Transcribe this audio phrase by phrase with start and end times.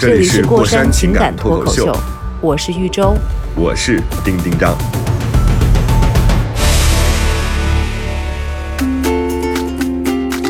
[0.00, 1.94] 这这里里是过山山情情感脱口秀，，
[2.40, 3.14] 我是豫州。
[3.54, 4.74] 我是丁丁张。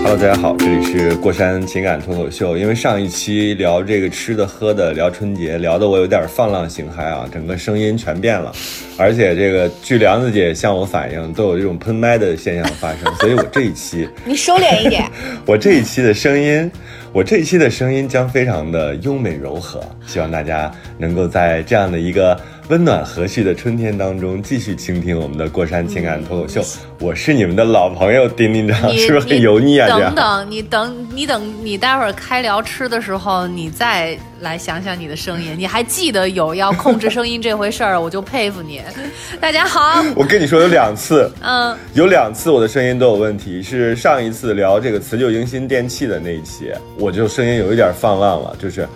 [0.04, 2.56] Hello，大家好，这里是过山情感脱口秀。
[2.56, 8.52] 因为上一期聊这个吃的喝的，聊春节，聊的我有点放浪形骸啊，整个声音全变了，
[8.96, 15.10] 而且这个据梁子姐向我反映，都有这种喷麦的现象发生，所以我这一期 你收敛一点。
[15.44, 16.70] 我这一期的声音，
[17.12, 26.62] 我这一期的声音将非常的优美柔和，希望大家能够在这样的一个温暖和煦的春天当中，继续倾听我们的过山情感脱口秀。
[27.00, 29.88] 我是你们的老朋友丁丁张，是不是很油腻啊？
[29.88, 35.54] 等等，你等 你等你待会儿开聊吃的时候，你再来想想你的声音。
[35.58, 38.80] 你还记得有要控制声音这回事儿，我就佩服你。
[39.40, 48.86] 大家好，我跟你说，有两次，嗯，有两次我的声音都有问题，是上一次聊这个辞旧迎新电器的那一期，我就声音有一点放浪了，就是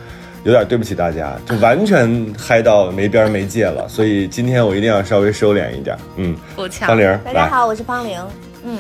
[0.45, 5.97] 有点对不起大家，就完全嗨到没边没界了，所以今天我一定要稍微收敛一点。
[6.17, 6.87] 嗯，够呛。
[6.89, 8.21] 方玲大家好，我是方玲。
[8.63, 8.79] 嗯，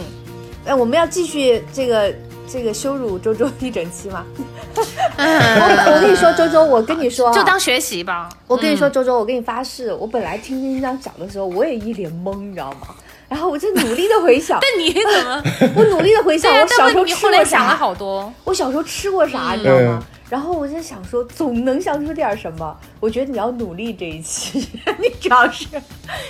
[0.67, 2.15] 哎，我们要继续这个
[2.47, 4.25] 这个羞辱周周一整期吗？
[4.77, 8.29] 我我跟你说，周周，我跟你说啊，就当学习吧。
[8.47, 12.89] 我跟你说，周周，我跟你发誓，我本来听丁丁张讲的时候，我也一脸懵，你知道吗？
[13.27, 15.42] 然后我就努力的回想， 但你怎么？
[15.77, 18.31] 我努力的回想、我小时候吃过来想了啥，好多。
[18.45, 20.05] 我小时候吃过啥，你知道吗？
[20.30, 22.77] 然后我就想说，总能想出点什么。
[23.00, 24.58] 我觉得你要努力这一期，
[24.98, 25.67] 你主要是，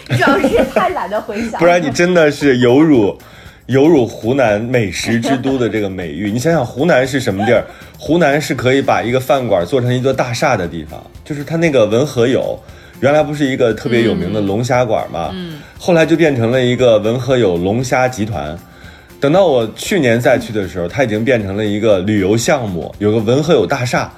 [0.09, 3.17] 你主要是太懒得回想，不然你真的是有辱。
[3.67, 6.31] 有辱湖南美食之都的这个美誉。
[6.31, 7.65] 你想想，湖南是什么地儿？
[7.99, 11.03] 湖南是可以把一个饭馆做成一座大厦的地方。
[11.25, 12.61] 就是它那个文和友，
[13.01, 18.55] 原来不是一个特别有名的龙虾馆嘛，嗯，后来就变成了一个文和友龙虾集团。
[19.25, 24.13] 等到我去年再去的时候，它已经变成了一个旅游项目，有个文和友大厦，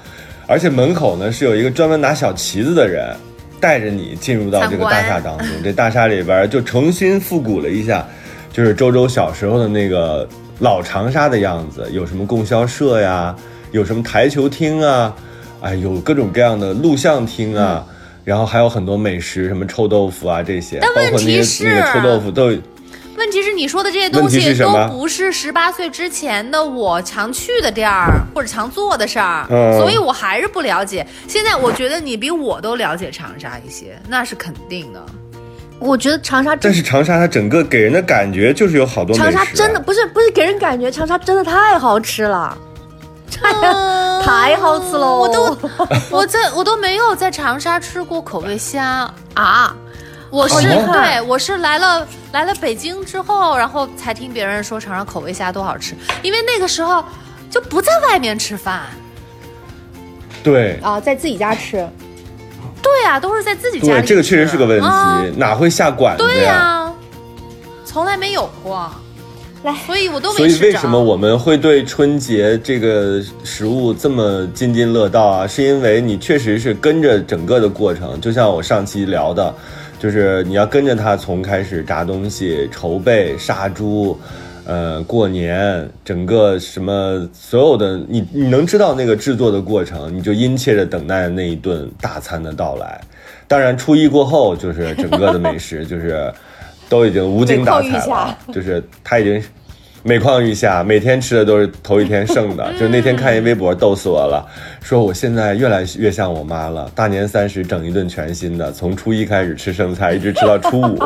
[0.45, 3.15] 而且门口呢是有一个专门拿小旗子的人
[3.57, 5.47] 带着你进入到这个大厦当中。
[5.63, 8.05] 这大厦里边就重新复古了一下。
[8.51, 10.27] 就是周周小时候的那个
[10.59, 13.33] 老长沙的样子，有什么供销社呀，
[13.71, 15.15] 有什么台球厅啊，
[15.61, 17.95] 哎，有各种各样的录像厅啊，嗯、
[18.25, 22.51] 然后还有很多美食，什么臭豆腐啊这些，但包括那些那个臭豆腐都。
[23.17, 31.05] 问题是你说的这些东西都不是十八岁之前的我常去的地儿 或者常做的事儿，嗯、所以我还是不了解。
[31.27, 35.03] 现在我觉得你比我都了解长沙一些，那是肯定的。
[35.79, 39.17] 我觉得长沙，但是长沙它整个给人的感觉就是有好多、啊。
[39.17, 42.57] 长沙真的不是不是给人感觉，长沙真的太好吃了，
[43.43, 45.05] 嗯、 太好吃了。
[45.07, 45.57] 我都
[46.09, 49.75] 我在我都没有在长沙吃过口味虾啊。
[50.37, 57.03] 我是、哦、对，我是来了来了北京之后，然后才听别人说长沙口味虾多好吃，因为那个时候
[57.49, 58.81] 就不在外面吃饭。
[60.43, 61.89] 对啊，在自己家吃。
[62.83, 64.01] 对呀、啊，都是在自己家里。
[64.01, 66.93] 对，这个确实是个问题，啊、哪会下馆子对呀、啊？
[67.83, 68.87] 从来没有过。
[69.63, 75.47] 来，所以我都没所以为什么我们会对春节这个食物这么津津乐道啊？
[75.47, 79.53] 是因为你确实是跟着整个的过程，就像我上期聊的，
[79.99, 84.17] 就是你要跟着他从开始炸东西、筹备、杀猪。
[84.69, 92.99] 呃，过年整个什么所有的你你能知道那个制作的过程，你就殷切的等待那一顿大餐的到来。
[93.47, 96.29] 当然，初一过后就是整个的美食就是
[96.89, 99.41] 都已经无精打采了，就是他已经
[100.03, 102.71] 每况愈下，每天吃的都是头一天剩的。
[102.79, 104.45] 就那天看一微博逗死我了，
[104.81, 110.97] 说我现在越来越像我妈了，大年三十整一顿全新的，从初一开始吃剩菜，一直吃到初五。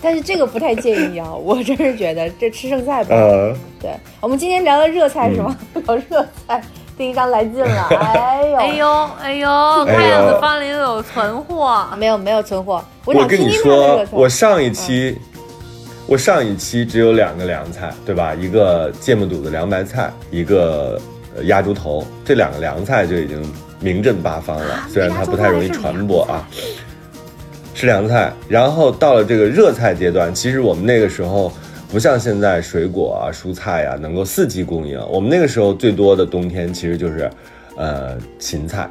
[0.00, 3.16] 但是这个不太建议啊，我真是觉得这吃剩菜吧。
[3.16, 3.90] 呃，对，
[4.20, 5.56] 我们今天聊的热菜是吗？
[5.74, 6.62] 嗯、聊热菜，
[6.96, 12.84] 第一章来劲了，哎呦，哎呦，哎呦，看样子方玲有存货，没有没有存货。
[13.06, 15.33] 我我跟你说，我上一期，嗯、
[16.06, 18.34] 我上一期只有两个凉菜，对吧？
[18.34, 21.00] 一个芥末肚子凉白菜，一个
[21.44, 23.42] 鸭猪头，这两个凉菜就已经
[23.80, 26.46] 名震八方了，啊、虽然它不太容易传播啊。
[27.74, 31.52] 吃凉菜，然后到了这个热菜阶段，其实我们那个时候
[31.90, 37.28] 不像现在水果啊、蔬菜啊能够四季供应，我们那个时候最多的冬天其实就是，
[37.76, 38.88] 呃芹菜。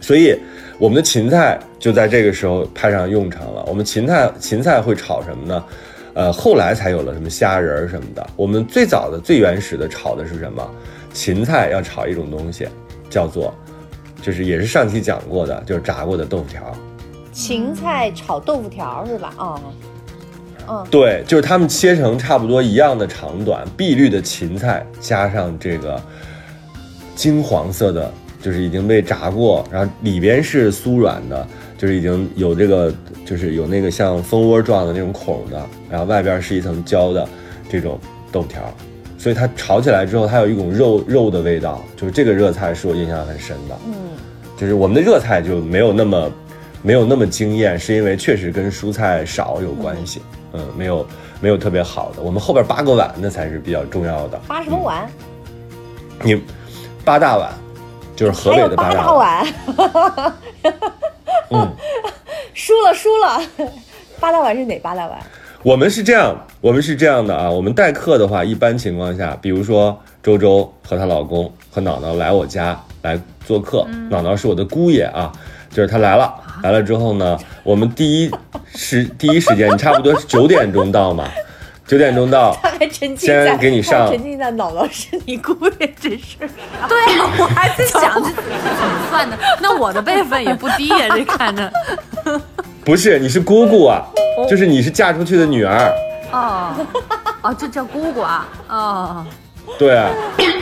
[0.00, 0.36] 所以
[0.80, 3.62] 我们的芹菜就在这个时候派上用场了。
[3.66, 5.64] 我们芹菜芹菜会炒什么呢？
[6.14, 8.26] 呃，后来才有了什么虾仁儿什么的。
[8.34, 10.68] 我们最早的、最原始的炒的是什么？
[11.12, 12.66] 芹菜要炒一种东西，
[13.10, 13.54] 叫做，
[14.22, 16.62] 就是也是上期讲过的，就是炸过的豆腐条。
[17.30, 19.34] 芹菜炒豆腐条是吧？
[19.36, 19.60] 哦，
[20.66, 26.00] 嗯，对，就是他们切成差不多一样的长短，碧绿的芹菜加上这个
[27.14, 31.46] 金黄色的，就是已经被炸过，然后里边是酥软的，
[31.76, 32.92] 就是已经有这个，
[33.24, 37.28] 就是有那个像蜂窝状的那种孔的，然后外边是一层焦的
[37.68, 37.98] 这种
[38.32, 38.62] 豆腐条，
[39.18, 43.78] 所以它炒起来之后，它有一种肉肉的味道，就是这个热菜是我印象很深的。
[43.86, 43.92] 嗯，
[44.56, 46.32] 就是我们的热菜就没有那么
[46.82, 50.22] 没有那么惊艳，是因为确实跟蔬菜少有关系。
[50.52, 51.06] 嗯，没有
[51.40, 54.40] 没有特别好的，我们后边八个碗那才是比较重要的。
[54.48, 55.08] 八什么碗？
[56.24, 56.42] 你
[57.04, 57.52] 八大碗，
[58.20, 59.46] 就是河北的八大大碗。
[61.48, 61.66] 嗯，
[62.52, 63.40] 输了输了，
[64.20, 65.18] 八大碗是哪八大碗？
[65.62, 67.48] 我们是这样，我们是这样的啊。
[67.48, 75.32] 我们待客的话，一般情况下，比如说周周和她老公和姥姥来我家来做客，姥姥是我的姑爷啊，
[75.70, 76.30] 就是她来了，
[76.62, 78.30] 来了之后呢，我们第一
[78.74, 81.24] 时第一时间，你差不多九点钟到嘛，
[81.90, 86.88] 九点钟到， 他还沉浸先在给你上沉浸在姥姥是你姑爷这事儿上。
[86.88, 89.36] 对啊，我还在想这怎么算的？
[89.60, 91.72] 那我的辈分也不低呀，这看着。
[92.84, 94.06] 不是你是姑姑啊，
[94.48, 95.92] 就是你是嫁出去的女儿，
[96.30, 96.70] 哦，
[97.42, 98.48] 哦，这叫姑姑啊。
[98.68, 99.26] 哦，
[99.76, 100.08] 对啊，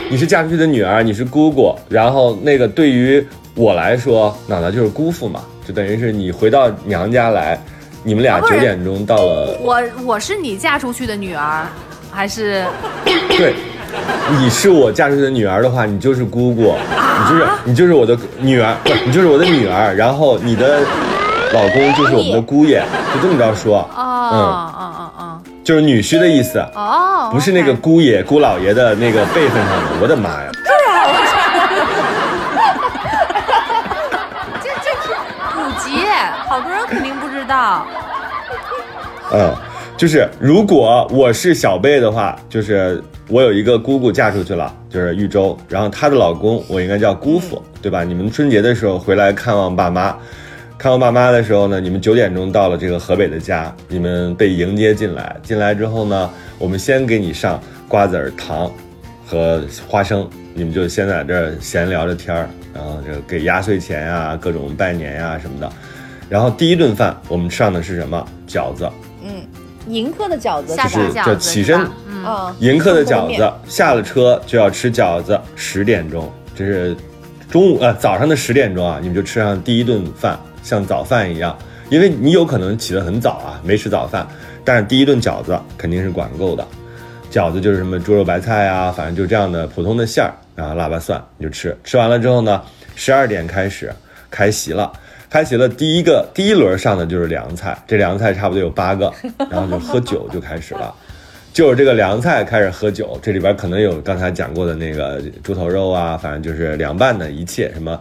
[0.09, 3.23] 你是嫁出去的女儿，你是姑姑，然后那个对于
[3.53, 7.55] 我来说，姥姥就是姑父嘛，就等于是你回到娘家来，
[8.03, 11.67] 你们俩九点钟到了，我我是你嫁出去的女儿，
[12.11, 12.65] 还是？
[13.03, 13.55] 对，
[14.39, 16.75] 你是我嫁出去的女儿的话，你就是姑姑，
[17.19, 20.79] 你就是你就是我的女儿，不，你就是我的女儿，然后你的
[21.53, 22.81] 老公就是我们的姑爷，
[23.13, 25.41] 就这么着说，哦哦哦哦。
[25.63, 30.49] 就是女婿的意思，哦，不是那个姑爷姑老爷的那个辈分上的，我的妈呀！
[34.63, 35.13] 这这是
[35.53, 36.07] 普及，
[36.47, 36.79] 好多人
[37.49, 38.93] 肯定不知
[39.27, 39.27] 道。
[39.31, 39.55] 嗯，
[39.97, 48.03] 就是如果我是小贝的话，就是我有一个姑姑嫁出去了，就是豫州，然后她的老公我应该叫姑父，对吧？
[48.03, 50.15] 你们春节的时候回来看望爸妈，
[50.77, 58.71] 看望爸妈的时候呢，你们九点钟到了这个河北的家，你们被迎接进来，进来之后呢，我们先给你上瓜子儿、糖
[59.27, 65.71] 和花生，你们就先在这儿闲聊着天儿，然后这给压岁钱呀、各种拜年呀、什么的。
[66.29, 68.25] 然后第一顿饭我们上的是什么？
[68.47, 68.89] 饺子。
[69.23, 69.41] 嗯
[69.87, 71.03] 迎客的饺子就是吧？
[71.09, 76.95] 饺子就起身嗯，嗯，迎客的饺子，下了车就要吃饺子，十点钟，这是
[77.49, 81.57] 中午呃早上的十点钟啊，你们就吃上第一顿饭，像早饭一样，
[81.89, 84.27] 因为你有可能起得很早啊，没吃早饭，
[84.63, 86.67] 但是第一顿饺子肯定是管够的，
[87.31, 92.61] 饺子就是什么猪肉白菜啊，反正就这样的普通的馅儿，然后腊八蒜你就吃，吃完了之后呢，
[92.95, 93.91] 十二点开始
[94.29, 94.91] 开席了。
[95.29, 99.13] 开席了，第一个第一轮上的就是凉菜，这凉菜差不多有八个，
[99.51, 100.93] 然后就喝酒就开始了。
[101.53, 107.99] 就是这个凉菜开始喝酒，这里边可能有刚才讲过的那个猪头肉啊，反正就是凉拌的一切，什么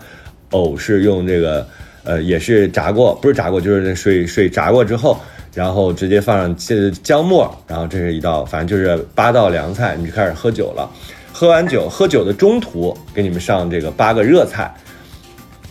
[0.51, 1.67] 藕是用这个
[2.05, 5.19] 呃也是炸过，不是炸过，就是水水炸过之后，
[5.55, 10.89] 然后直接放上这姜末，然后这是一道，反正就是八道凉菜，你就开始喝酒了。
[11.33, 14.73] 喝完酒，喝酒的中途给你们上这个八个热菜，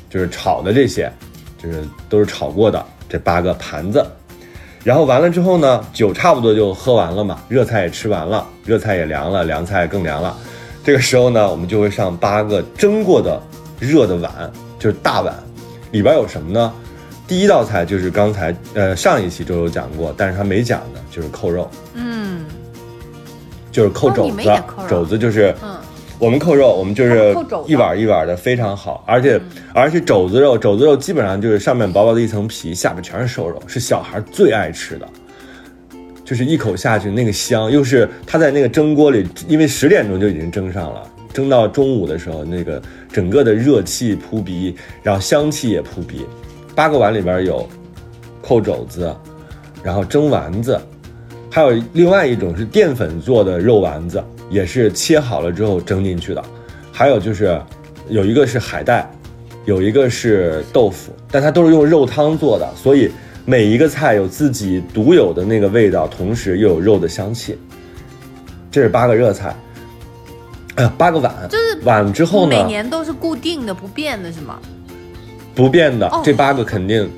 [0.10, 1.12] 就是炒的这些，
[1.58, 4.06] 就是都是炒过的这八个盘子。
[4.84, 10.36] 然后完了之后呢，酒差不多就喝完了嘛，热菜也吃完了，热菜也凉了，凉菜更凉了。
[10.84, 13.42] 这个时候呢，我们就会上八个蒸过的
[13.80, 14.32] 热的碗，
[14.80, 15.36] 就是大碗，
[15.92, 16.72] 里边有什么呢？
[17.28, 22.46] 第一道菜就是刚才呃上一期周周讲过，但是他没讲的，就是扣肉，嗯
[23.70, 25.76] 就是扣肘子，肘子就是嗯，
[26.20, 27.36] 我们扣肉，我们就是
[27.68, 29.40] 一碗一碗的，非常好，而且、
[29.74, 35.08] 而且肘子肉，肘子肉基本上就是上面薄薄的一层皮，下面全是瘦肉，是小孩最爱吃的，
[36.26, 42.82] 就是一口下去那个香，又是它在那个蒸锅里，因为十点钟就已经蒸上了，蒸到中午的时候，那个
[43.12, 46.26] 整个的热气扑鼻，然后香气也扑鼻。
[46.74, 47.68] 八个碗里边有
[48.42, 49.16] 扣肘子，
[49.84, 50.80] 然后蒸丸子，
[51.52, 56.44] 还有另外一种是淀粉做的肉丸子，也是切好了之后蒸进去的。
[56.92, 57.62] 还有就是
[58.10, 59.10] 有一个是海带，
[59.66, 63.12] 有一个是豆腐，但它都是用肉汤做的，所以
[63.46, 67.58] 每一个菜有自己独有的那个味道，同时又有肉的香气。
[68.72, 69.56] 这是八个热菜，
[70.76, 74.60] 哎呀，八个碗，就是碗之后呢，每年都是固定的、不变的，是吗？
[75.56, 77.10] 不变的哦，这八个肯定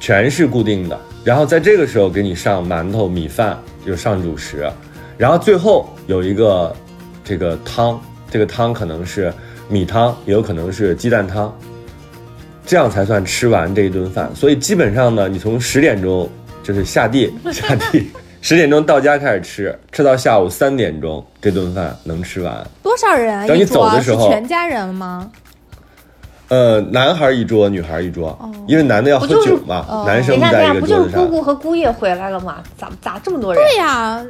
[0.00, 0.98] 全是固定的。
[1.22, 4.68] 然后在这个时候给你上馒头、米饭，就上主食，
[5.16, 6.74] 然后最后有一个
[7.24, 9.32] 这个汤，这个汤可能是
[9.68, 11.52] 米汤，也有可能是鸡蛋汤，
[12.66, 14.30] 这样才算吃完这一顿饭。
[14.34, 16.28] 所以基本上呢，你从十点钟
[16.62, 18.10] 就是下地 下地，
[18.42, 22.66] 十点钟到家开始吃，吃到下午三点钟，这顿饭能吃完。
[22.82, 23.46] 多少人啊？
[23.46, 25.30] 等你一桌走的时候是全家人吗？
[26.48, 31.30] 呃，男孩一桌，女孩一桌，因为男的要喝不就是酒嘛，哦男生在一个不就是姑桌子上。
[31.30, 32.62] 姑和姑爷回来了吗？
[32.76, 33.64] 咋咋这么多人？
[33.64, 34.22] 对呀，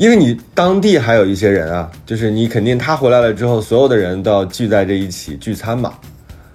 [0.00, 5.92] 因为你当地还有一些人啊，就是你肯定他回来了之后，所有的人都要聚在这一起聚餐嘛。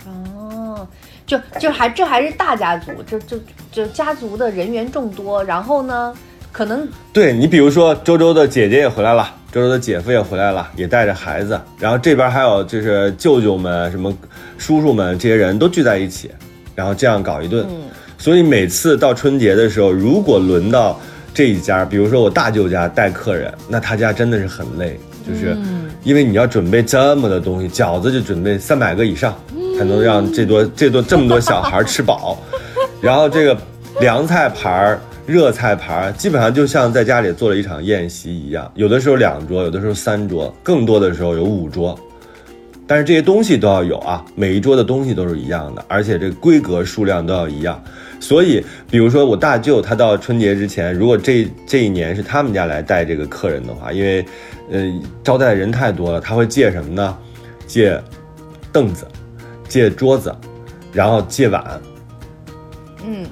[0.07, 0.87] 哦，
[1.27, 3.37] 就就还这还是大家族，就就
[3.71, 6.11] 就家族的人员众多，然后呢，
[6.51, 14.11] 可能对你，比如说周周的姐姐也回来了，周周的姐夫也回来了，也带着孩子，然后这边还有就是舅舅们、什么
[14.57, 16.31] 叔叔们这些人都聚在一起，
[16.73, 17.63] 然后这样搞一顿。
[17.69, 17.83] 嗯
[18.17, 20.99] 所以每次到春节的时候，如果轮到
[21.35, 25.55] 这一家，比如说我大舅家带客人，那他家真的是很累，就是
[26.01, 29.37] 因为你要准备这么多东西，饺子就准备三百个以上，
[29.77, 32.37] 才能让这多这多这么多小孩吃饱。
[33.01, 33.57] 然后这个
[33.99, 41.99] 凉菜盘儿、热菜盘儿，基本上就像在家里做了一场宴席一样，有的时候两桌，有的时候三桌，更多的时候有五桌。
[42.87, 47.83] 但是这些东西都要有啊，每一桌的东西都是一样的，而且这个规格数量都要一样。
[48.19, 54.25] 所以，比如说我大舅他到春节之前，如果这这一年是他们家来带这个客人的话，因为
[54.71, 54.81] 呃
[55.23, 57.17] 招待的人太多了，他会借什么呢？
[57.67, 58.01] 借
[58.71, 59.07] 凳子，
[59.67, 60.35] 借桌子，
[60.91, 61.81] 然后借碗。
[63.05, 63.25] 嗯，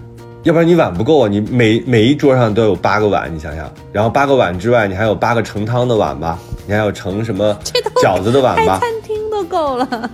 [0.43, 1.27] 要不然你碗不够啊！
[1.27, 6.37] 你每每一桌上都有八个碗，你想想，然后八个碗之外，你还有八个盛汤的碗吧？
[6.65, 7.57] 你还有盛什么
[8.03, 8.79] 饺子的碗吧？
[8.79, 10.11] 餐厅都够了，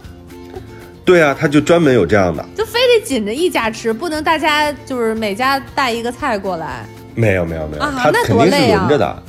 [1.09, 2.45] 对啊，他就专门有这样的。
[2.55, 6.85] 就非得紧着一家吃，不能大家就是每家带一个菜过来。
[7.15, 9.23] 没有没有没有，啊那他肯定是轮着的。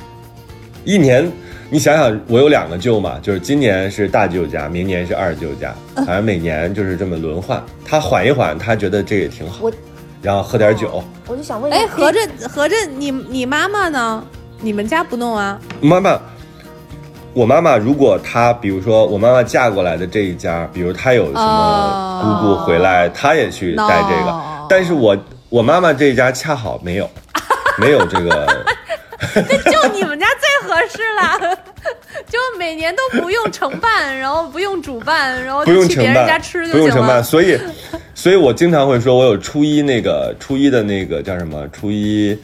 [0.84, 1.26] 一年，
[1.70, 7.64] 你想想，我有两个舅嘛，就是今年是大舅家，明年是二舅家，嗯反正每年就是这么轮换。
[7.82, 9.72] 他缓一缓，他觉得这也挺好我，
[10.20, 11.02] 然后喝点酒。
[11.26, 14.22] 我就想问一下，哎，合着合着你你妈妈呢？
[14.60, 15.58] 你们家不弄啊？
[15.80, 16.20] 妈妈，
[17.32, 22.40] 我妈妈如果她，比如说我妈妈嫁过来的这一家，比如她有什么哦。
[22.42, 24.40] 姑姑回来，她也去带这个。
[24.68, 25.16] 但是我
[25.48, 27.08] 我妈妈这一家恰好没有，
[27.78, 28.46] 没有这个。
[29.70, 31.56] 就你们家最合适了，
[32.26, 37.58] 就每年都不用承办，然后不用主办，然后不就去别人用承办，家吃就不用承办，所以，
[38.14, 41.68] 所以我经常会说，我有初一那个初一的那个叫什么？
[41.68, 42.36] 初一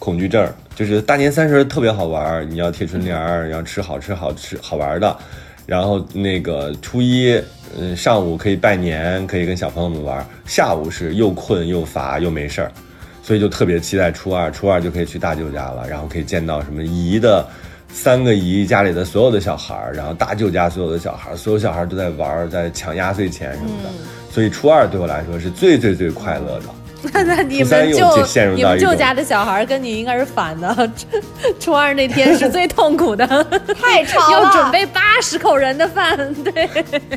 [0.00, 5.16] 恐惧症，就是大年三十特别好玩儿，你要贴春联儿，要吃好吃好吃好玩儿的，
[5.66, 7.42] 然后那个初一。
[7.76, 12.70] 嗯，上午可以拜年，可以跟小朋友们玩儿；下午是又困又乏又没事儿，
[13.20, 14.48] 所以就特别期待初二。
[14.48, 17.44] 初二就可以去大舅家了，然后可以见到什么姨的
[17.88, 23.90] 三个姨家里的所有的小孩儿，然后大舅家所有的小孩儿，所有小孩儿都在玩儿，在抢压岁钱什么的。
[24.30, 26.66] 所以初二对我来说是最最最快乐的。
[27.26, 30.90] 那你初三又们就陷入你们舅家的小孩跟你应该是反的，
[31.60, 33.26] 初二那天是最痛苦的，
[33.80, 36.68] 太吵了，要准备八十口人的饭，对，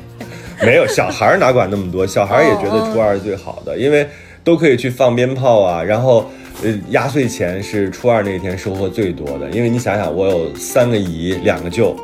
[0.66, 4.08] 没有小孩哪管那么多，小孩也觉得初二是最好的，因为
[4.44, 6.30] 都可以去放鞭炮啊，然后。
[6.64, 11.96] 呃，压岁钱是初二那天收获最多的，因为你想想，我有三个姨，两个舅，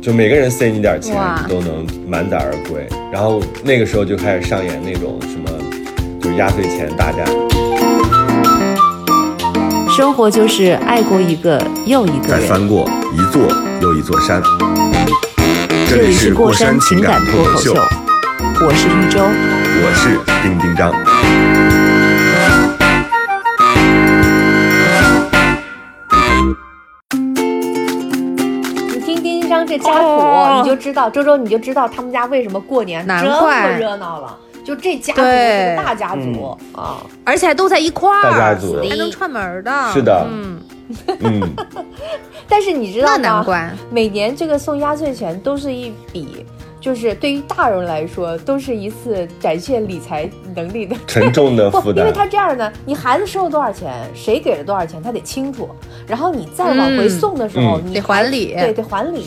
[0.00, 2.88] 就每个人塞你点钱，你都能满载而归。
[3.12, 5.77] 然后那个时候就开始上演那种什么，就是
[6.38, 7.26] 压岁钱大战。
[9.90, 12.40] 生活就是爱过一个又一个人。
[12.40, 13.42] 再翻过一座
[13.82, 14.40] 又一座山。
[15.88, 17.74] 这里是过山情感脱口秀，
[18.64, 19.18] 我是玉州。
[19.80, 20.92] 我是丁丁张。
[28.94, 34.36] 你听丁丁张这家谱，哦你就知道周周，你就知道他们家为什么过年这么热闹了。
[34.68, 40.26] 就这家族对是个大家族啊，而且还都在一块儿，大家族还能串门儿的，是的。
[40.30, 40.60] 嗯，
[41.20, 41.42] 嗯，
[42.46, 43.16] 但是你知道吗？
[43.16, 46.44] 难怪，每年这个送压岁钱都是一笔，
[46.82, 52.12] 就是对于大人来说，都是一次展现理财能力的沉重的 不，负因为。
[52.12, 55.66] 他这样呢，你孩子收了多少钱，谁给了多少钱，他得清楚。
[56.06, 59.24] 然后你再往回嗯送的时候，嗯你得还礼对，得还礼。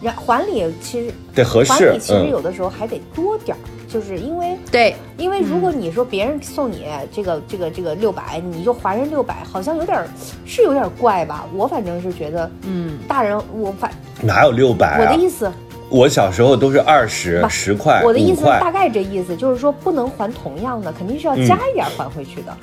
[0.00, 2.30] 然还礼其实得合适还礼，其实嗯。
[2.30, 3.60] 有的时候还得多点儿，
[3.92, 10.06] 就是因为对，因为如果你说别人送你这个这个这个六百，你就还人六百，好像有点儿
[10.46, 11.44] 是有点儿怪吧？
[11.54, 13.90] 我反正是觉得，嗯，大人我反
[14.22, 15.14] 哪有六百啊我的？
[15.14, 15.52] 意思，
[15.90, 18.44] 我小时候都是二十、不十块、我的意思。
[18.44, 22.56] 大概这意思，就是说不能还同样的，肯定是要加一点还回去的，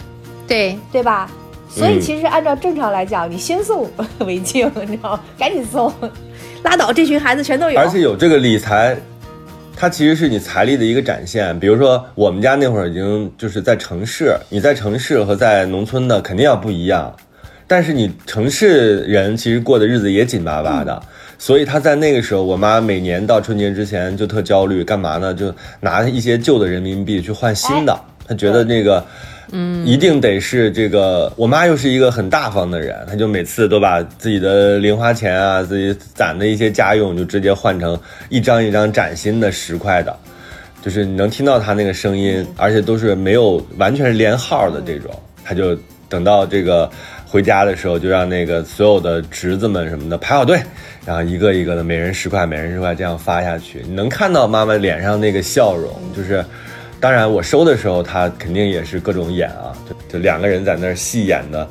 [0.47, 1.29] 对，对吧？
[1.69, 3.87] 所以嗯其实按照正常来讲，你先送
[4.25, 5.19] 为敬，你知道吗？
[5.37, 5.93] 赶紧送，
[6.63, 7.79] 拉倒，这群孩子全都有。
[7.79, 8.97] 而且有这个理财，
[9.79, 11.57] 它其实是你财力的一个展现。
[11.57, 17.15] 比如说，我们家那会儿已经就是在城市，你在城市和在农村的肯定要不一样。
[17.65, 21.01] 但是你城市人其实过的日子也紧巴巴的，
[21.37, 25.33] 所以他在那个时候，我妈每年到春节之前就特焦虑，干嘛呢？
[25.33, 29.01] 就拿一些旧的人民币去换新的，她觉得那个。
[29.51, 31.31] 嗯，一定得是这个。
[31.35, 40.15] 我妈又是一个很大方的人，她就每次都把自己的零花钱啊，自己攒的一些家用，就直接换成一张一张崭新的十块的，
[40.83, 45.11] 就是你能听到她那个声音，而且都是没有完全是连号的这种。
[45.43, 45.75] 她就
[46.07, 46.87] 等到这个
[47.25, 50.61] 回家的时候，就让那个所有的侄子们什么的排好队，
[51.05, 53.81] 然后一个一个的每人十块，每人十块这样发下去。
[53.87, 56.45] 你能看到妈妈脸上那个笑容，就是。
[56.99, 61.67] 当然，我收的时候，他肯定也是各种演啊，就就两个人在那儿戏演的，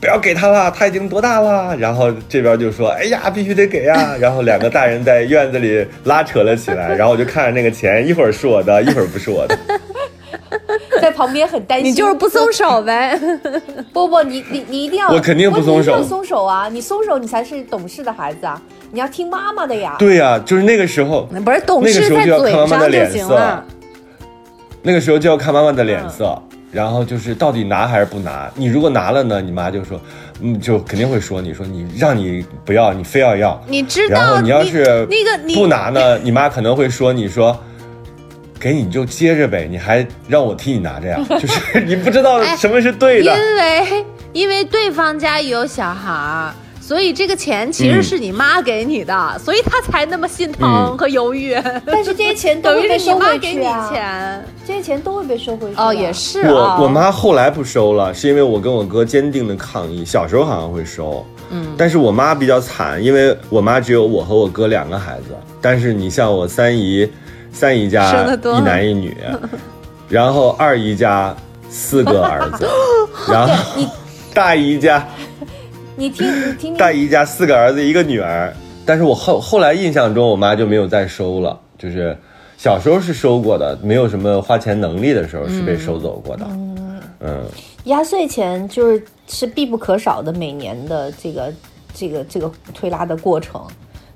[0.00, 1.76] 不要给他了，他已经多大了？
[1.76, 4.16] 然后这边就说，哎呀，必须得给呀。
[4.18, 9.56] 然后两个大人在院子里拉扯了起来，然后我就看着那个钱，一会儿是我的，一会儿不是我的。
[11.00, 13.18] 在旁边很担心，你就是不松手呗。
[13.94, 16.68] 不不，你你你一定要，我肯定不松手松手啊！
[16.68, 18.60] 你松手，你才是懂事的孩子啊！
[18.90, 19.94] 你要听妈妈的呀。
[19.98, 23.64] 对呀、就是那个时候，不是懂事在妈嘴上就妈的脸色行了。，
[24.82, 26.40] 那个时候就要看妈妈的脸色。
[26.70, 28.46] 然后就是到底拿还是不拿？
[28.54, 29.98] 你如果拿了呢，你妈就说，
[30.42, 33.58] 嗯，就肯定会说你说你让你不要，你非要要。
[33.66, 37.58] 你知然后你要是那个你不拿呢，你妈可能会说你说，
[38.60, 41.18] 给你就接着呗，你还让我替你拿着呀？
[41.40, 43.34] 就是你不知道哎什么是对的。
[43.34, 44.04] 因为
[44.34, 46.52] 因为对方家有小孩儿，
[46.88, 51.54] 所以这个钱其实是你妈给你的，所以他才那么心疼嗯和犹豫。
[51.84, 53.90] 但是这些钱都 等于是你会被收回妈给你去啊！
[53.92, 54.44] 钱。
[54.66, 55.76] 这些钱都会被收回去。
[55.76, 56.10] 哦，也。
[56.14, 56.50] 是啊。
[56.78, 60.02] 我我妈后来不收了，是因为我跟我哥坚定的抗议。
[60.02, 67.06] 小时候好像会收，嗯，但是我妈比较惨，因为我妈只有我和我哥两个孩子，但是你像我三姨，
[67.52, 69.14] 三姨家一男一女，
[70.08, 71.36] 然后二姨家
[71.68, 72.66] 四个儿子，
[73.30, 73.54] 然后
[74.32, 75.06] 大姨家
[75.98, 78.54] 你听，你听大听，姨家四个儿子一个女儿，
[78.86, 82.16] 但是我后后来印象中，我妈就没有再收了，就是
[82.56, 86.46] 小时候是收过的，没有什么花钱能力的时候是被收走过的，
[87.18, 87.44] 嗯。
[87.84, 91.52] 压岁钱就是是必不可少的每年的这个
[91.92, 93.60] 这个这个推拉的过程。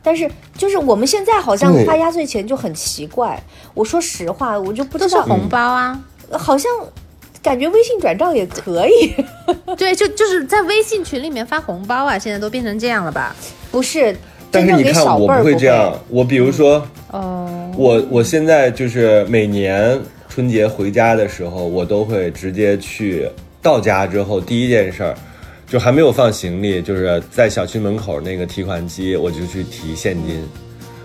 [0.04, 1.84] 但是，就是我们现在好像对。
[1.84, 3.42] 发压岁钱就很奇怪。
[3.74, 6.00] 我说实话，我就不知道，都是红包啊，
[6.32, 6.70] 好像
[7.42, 9.12] 感觉微信转账也可以。
[9.76, 13.34] 对，就就是在微信群里面发红包啊，现在都变成这样了吧？
[13.70, 14.16] 不是，
[14.50, 23.28] 但是你看我不会这样，我比如说，哦，我我现在就是每年春节回家的时候，我都会直接去
[23.60, 25.14] 到家之后第一件事儿。
[25.68, 30.46] 就还没有放行李，就是在小区门口那个提款机，我就去提现金。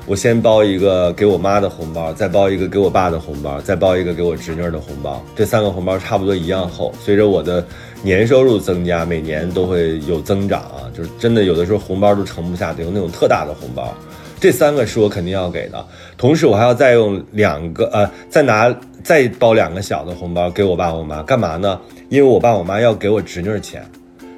[0.07, 5.21] 我先包一个给我妈的红包，再包一个给我爸的红包，再包一个给我侄女的红包。
[5.35, 6.93] 这三个红包差不多一样厚。
[7.03, 7.63] 随着我的
[8.01, 13.93] 年收入增加，每年都会有增长啊，就是真的有的时候红包都盛不下，得用那种特大的红包。
[14.39, 15.85] 这三个是我肯定要给的，
[16.17, 21.77] 同时我还要再用两个呃，再拿再包两个小的红包给我爸我妈，干嘛呢？
[22.07, 23.85] 因为我爸我妈要给我侄女钱。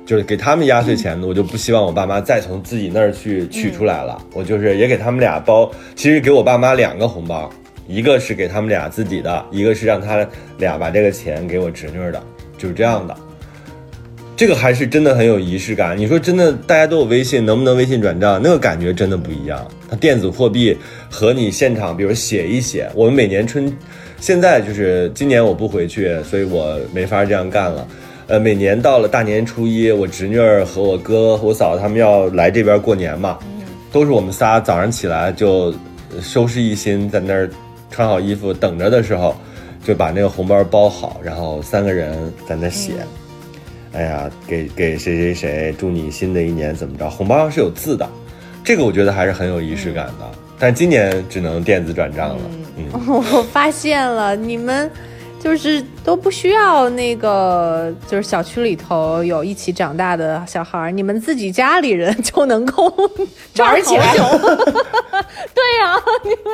[0.10, 4.20] 就是给他们压岁钱的，我就不希望我爸妈再从自己那儿去取出来了。
[4.34, 7.48] 我就是也给他们俩包，其实给我爸妈两个红包，
[7.88, 12.20] 一个是给他们俩自己的，一个是让他俩把这个钱给我侄女儿的，
[12.58, 13.16] 就是这样的。
[14.36, 15.96] 这个还是真的很有仪式感。
[15.96, 18.42] 你说真的，大家都有微信，能不能微信转账？
[18.44, 19.64] 那个感觉真的不一样。
[19.88, 20.76] 它电子货币
[21.08, 23.72] 和你现场，比如写一写，我们每年春，
[24.20, 27.88] 现在就是今年我不回去，所以我没法这样干了。
[28.30, 33.40] 呃，每年到了大年初一，我侄女儿和我哥和我嫂子他们要来这边过年嘛，
[33.92, 35.74] 都是我们仨早上起来就
[36.22, 37.50] 收拾一新，在那儿
[37.90, 39.36] 穿好衣服等着的时候，
[39.84, 42.94] 就把那个红包包好，然后三个人在那写。
[43.94, 47.10] 哎呀，给给谁谁谁，祝你新的一年怎么着？
[47.10, 48.08] 红包上是有字的，
[48.64, 50.30] 这个我觉得还是很有仪式感的。
[50.60, 52.42] 但今年只能电子转账了。
[52.78, 54.88] 嗯， 我发现了，你们
[55.40, 62.86] 就是都不需要那个，就是小区里头有一起长大的小孩儿，你们自己家里人就能够
[63.58, 64.14] 玩起来。
[64.18, 66.46] 对呀、你们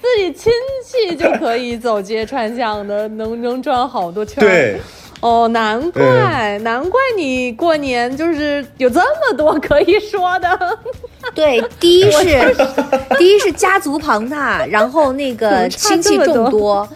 [0.00, 0.52] 自己亲
[0.84, 4.46] 戚就可以走街串巷的，能能转好多圈儿。
[4.46, 4.80] 对，
[5.20, 10.78] 哦，难怪，难怪你过年就是有这么多可以说的。
[11.34, 12.56] 对，第一是
[13.18, 16.88] 第一是家族庞大，然后那个亲戚众多，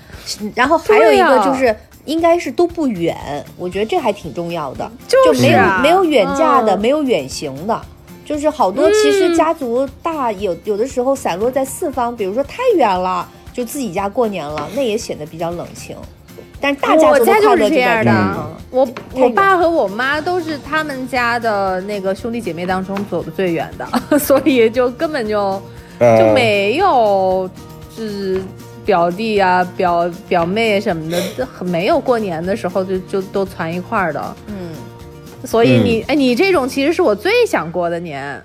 [0.55, 1.75] 然后还有一个就是。
[2.07, 3.17] 应该是都不远，
[3.57, 7.81] 我觉得这还挺重要的，就是没有啊没有远嫁的，嗯没有远行的，
[8.27, 15.97] 就是好多其实家族大有有的时候散落在四方，比如说太远了，就自己家过年了，那也显得比较冷清。
[16.61, 25.59] 但是大家族的我家就是这样的这儿嗯，我我爸和我妈都是他们家的那个兄弟姐妹当中走的最远的， 所以就根本就
[26.01, 27.49] 呃就没有
[27.97, 28.43] 就是
[28.85, 34.37] 表弟啊、表表妹什么的，很没有过年的时候就就都攒一块儿的。
[34.49, 34.71] 嗯，
[35.45, 38.43] 所以你、哎，你这种其实是我最想过的年，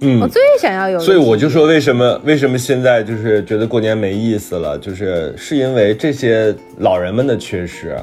[0.00, 0.98] 嗯我最想要有。
[0.98, 7.96] 所以我就说，为什么为什么现在就是觉得过年没意思了，就是是因为这些老人们的缺失，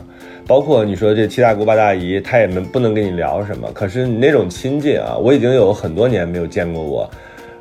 [0.47, 3.69] 包括你说这七大姑八大姨，他也没不能跟你聊什么。
[3.71, 7.09] 可是你那种亲近啊，我已经有很多年没有见过我，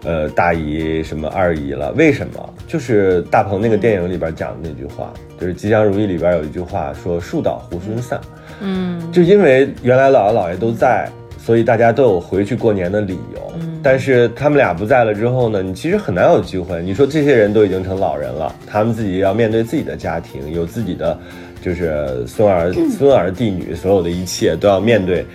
[0.04, 1.92] 呃，大姨什么二姨了。
[1.92, 2.54] 为什么？
[2.66, 8.20] 就是大鹏那个电影里边讲的那句话，就是《吉祥如意》里边有一句话说“树倒猢狲散”，
[8.60, 13.52] 嗯，就因为原来姥姥姥爷都在，所以大家都有回去过年的理由。
[13.82, 16.80] 但是他们俩不在了之后呢，你其实很难有机会。
[16.82, 21.18] 你说这些人都已经成老人了，他们自己要面对自己的家庭，有自己的
[21.60, 25.26] 就是孙儿、 孙儿弟女，所有的一切都要面对。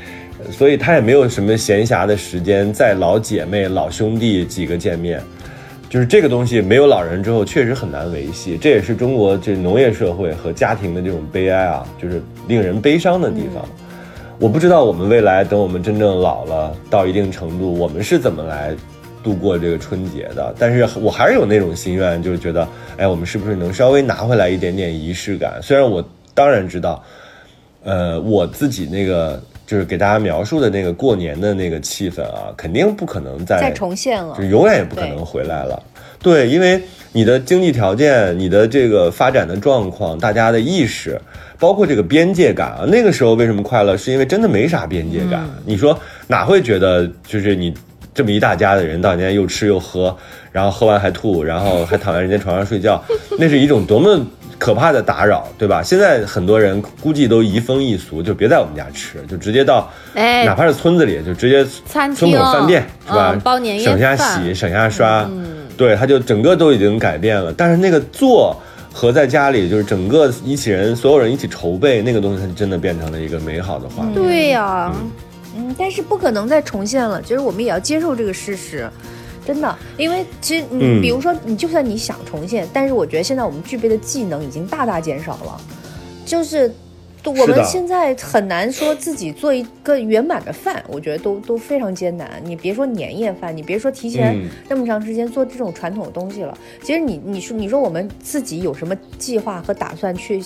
[0.52, 5.22] 所以他也没有什么闲暇的时间在老姐妹、老兄弟几个见面，
[5.90, 13.68] 就是这个东西没有老人之后确实很难维系，这也是中国这农业社会和家庭的这种悲哀啊，就是令人悲伤的地方。
[14.40, 18.76] 我不知道我们未来等我们真正老了到一定程度，我们是怎么来
[19.24, 20.54] 度过这个春节的。
[20.60, 25.60] 但是我还是有那种心愿，就是觉得，哎，我们是不是能稍微拿回来一点点仪式感？
[25.62, 27.04] 虽然我当然知道，
[27.84, 34.44] 呃，我自己那个就是给大家描述的那个过年的那个气氛啊，肯定不可能再再重现了就。
[34.46, 35.84] 永远也不可能回来了。
[36.20, 41.20] 对，因为你的经济条件、你的这个发展的状况、大家的意识，
[41.60, 43.98] 包括这个边界感啊，那个时候为什么快乐？
[43.98, 45.48] 是因为真的没啥边界感。
[45.66, 47.74] 你说哪会觉得就是你
[48.16, 50.16] 这么一大家的人到人家又吃又喝，
[50.52, 53.04] 然后喝完还吐，然后还躺在人家床上睡觉，
[53.38, 54.26] 那是一种多么
[54.60, 55.84] 可怕的打扰，对吧？
[55.84, 63.32] 现在很多人估计都移风易俗，就别在我们家吃，就直接到，哎哪怕是村子里，就直接餐村口饭店是吧？
[63.34, 65.30] 嗯包年夜省下洗，省下刷，
[65.78, 67.54] 对，他就整个都已经改变了。
[67.56, 68.60] 但是那个做
[68.92, 74.14] 和在家里，就是整个一起人，所有人一起筹备那个东西，它就真的变成了一个美好的画面。
[74.16, 74.92] 对呀、
[75.56, 78.90] 嗯，但是不可能再重现了，就是我们也要接受这个事实，
[79.48, 85.62] 真的，因为其实嗯你比如说，你就算你想重现，但是我觉得现在我们具备的技能已经大大减少了，
[86.26, 86.70] 就是。
[87.26, 92.42] 我们现在很难说自己做一个圆满的饭，我觉得都都非常艰难。
[92.46, 96.58] 你别说年夜饭，你别说提前嗯那么长时间做这种传统的东西了。
[96.82, 100.42] 其实你你说你说我们自己有什么计划和打算去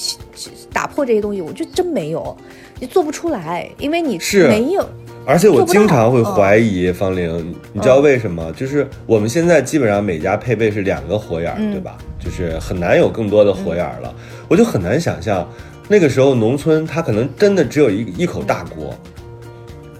[0.73, 2.35] 打破这些东西，我觉得真没有，
[2.79, 4.83] 你做不出来，因为你是没有。
[5.25, 8.51] 而且我经常会怀疑方玲，你知道为什么？
[8.53, 11.97] 就是我们现在基本上每家配备是两个火眼儿，嗯对吧？
[12.19, 14.13] 就是很难有更多的火眼儿了。
[14.47, 15.47] 我就很难想象，
[15.88, 18.93] 那个时候农村它可能真的只有一一口大锅，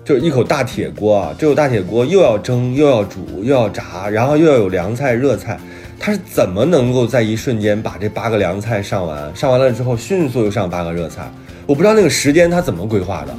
[0.04, 5.58] 就是一口大铁锅啊，这口大铁锅又要蒸又要煮又要炸，然后又要有凉菜热菜。
[6.00, 9.36] 它是怎么能够在一瞬间把这八个凉菜上完？
[9.36, 11.32] 上完了之后，迅速又上八个热菜？
[11.68, 13.36] 我不知道那个时间它怎么规划的。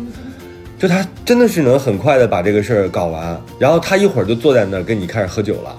[0.82, 5.76] 就他真的是能很快的把这个事儿搞完，然后他一会儿就坐在那儿跟你开始喝酒了，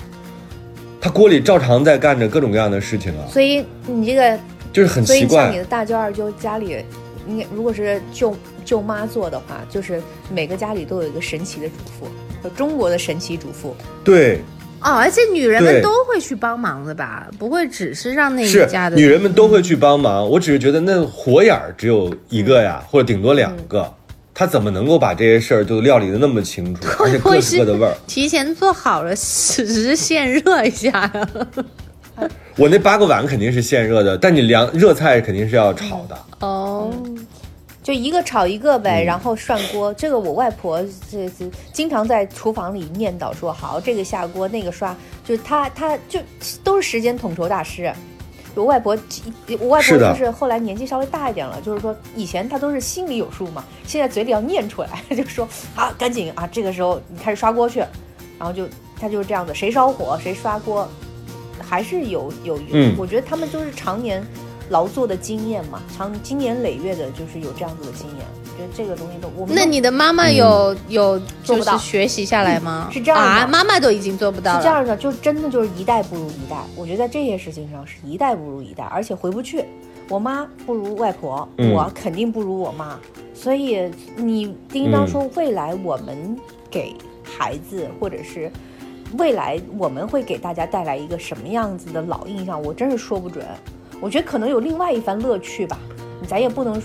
[1.01, 4.39] 他锅里照常在干着各种各样的事情啊，所以你这个，
[4.71, 5.57] 就是很奇怪所以像你。
[5.57, 6.85] 的大舅、二舅家里，
[7.27, 10.01] 你如果是舅舅妈做的话，就是
[10.33, 12.07] 每个家里都有一个神奇的主妇，
[12.45, 13.75] 有中国的神奇主妇。
[14.05, 14.39] 对，
[14.79, 17.27] 哦，而且女人们都会去帮忙的吧？
[17.37, 23.93] 不会只是让那一家的女人们都会去帮忙，我只是觉得那火眼儿只有一个呀，或者顶多两个，
[24.33, 27.95] 他怎么能够把这些事儿都料理的那么清楚， 而且各是各的味儿。
[28.07, 31.29] 提前做好了，只是现热一下呀。
[32.57, 36.17] 我那八个碗肯定是现热的，但你凉热菜肯定是要炒的。
[36.41, 36.91] 哦，
[37.81, 39.91] 就一个炒一个呗，嗯然后涮锅。
[39.95, 40.79] 这个我外婆
[41.11, 46.19] 这这经常在厨房里念叨说：“好，这个下锅，那个刷。”就是她，她就
[46.63, 47.91] 都是时间统筹大师。
[48.55, 48.97] 我外婆，
[49.59, 57.79] 我外婆就是后来年纪稍微大一点了，就是说以前她都是心里有数嘛，现在嘴里要念出来， 就说啊，赶紧啊，这个时候你开始刷锅去，
[58.37, 58.67] 然后就
[58.99, 60.87] 她就是这样子，谁烧火谁刷锅，
[61.59, 64.25] 还是有有有，嗯我觉得他们就是常年
[64.69, 68.25] 劳作的经验嘛，长经年累月的，就是有这样子的经验。
[68.53, 72.87] 我觉得这个东西都我们都那你的妈妈有、有就做不到是学习下来吗？
[72.91, 74.59] 是这样的啊，妈妈都已经做不到了。
[74.59, 76.57] 是这样的，就真的就是一代不如一代。
[76.75, 79.65] 我觉得在这些事情上是一代不如一代，而且回不去。
[80.07, 82.99] 我妈不如外婆，嗯我肯定不如我妈。
[83.33, 86.37] 所以你叮当说，未来我们
[86.69, 88.51] 给孩子，或者是
[89.17, 93.43] 未来我们会给大家带来一个什么样子的老印象，我真是说不准。
[93.99, 95.79] 我觉得可能有另外一番乐趣吧，
[96.27, 96.79] 咱也不能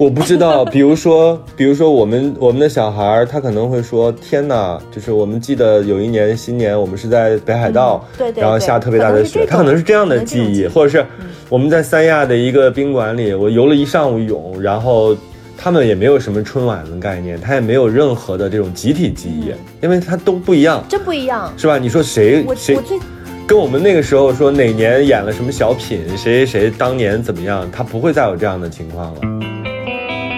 [0.00, 11.04] 我不知道，比如说， 比如说我们我们的小孩儿，他可能会说：“天哪！”就是我们记得有一年新年，我们是在北海道，嗯对对对然后下特别大的雪，他可能是这样的记忆，或者是
[11.50, 15.14] 我们在三亚的一个宾馆里，我游了一上午泳，然后
[15.54, 21.52] 他们也没有什么春晚的概念，他也没有任何的这种集体记忆，因为他都不一样，真不一样。
[21.58, 21.76] 是吧？
[21.76, 22.98] 你说谁谁最
[23.46, 29.20] 跟我们那个时候说哪年演了什么小品，谁谁谁当年怎么样，他不会再有这样的情况了。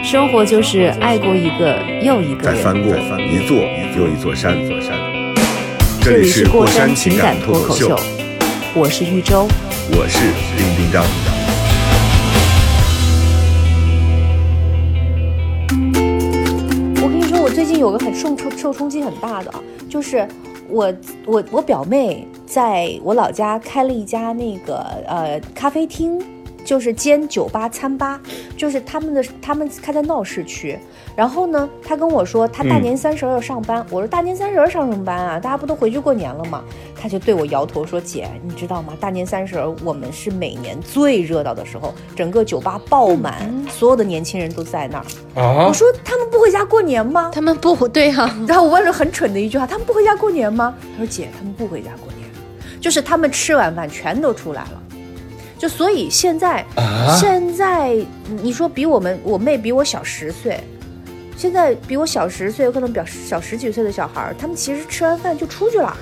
[0.03, 2.57] 生活就是爱过一个又一个人。
[2.57, 3.57] 再翻过一座
[3.97, 4.53] 又一座山。
[6.01, 7.97] 这里是过山情感脱口秀，
[8.75, 9.47] 我是玉州。
[9.93, 10.19] 我是
[10.59, 11.05] 丁丁张。
[17.01, 20.27] 我跟你说，我最近有个很受冲受冲击很大的啊，就是
[20.69, 20.93] 我
[21.25, 26.21] 我我表妹在我老家开了一家那个呃咖啡厅，
[26.73, 28.19] 就是兼酒吧餐吧，
[28.57, 30.79] 就是他们的他们开在闹市区。
[31.15, 35.39] 然后呢，他跟我说他大年三十要上班，我说大年三十儿上什么班啊？
[35.39, 36.65] 大家不都回去过年了吗？
[36.99, 38.95] 他就对我摇头说：“姐，你知道吗？
[38.99, 45.05] 大年三十儿我们是每年最热闹的时候，整个酒吧爆满，所有的年轻人都在那儿。”
[45.39, 47.31] 啊我说他们不回家过年吗？
[47.35, 50.75] 他们不对啊， 然后我问了很蠢的一句话：他们不回家过年吗？
[50.97, 52.27] 他说姐，他们不回家过年，
[52.81, 54.82] 就是他们吃完饭全都出来了。
[55.63, 57.97] 就所以现在，啊现在
[58.43, 60.59] 你说比我们我妹比我小十岁，
[61.37, 65.97] 现在比我小十岁，有可能比较小十几岁的小孩，他们其实吃完饭就出去了。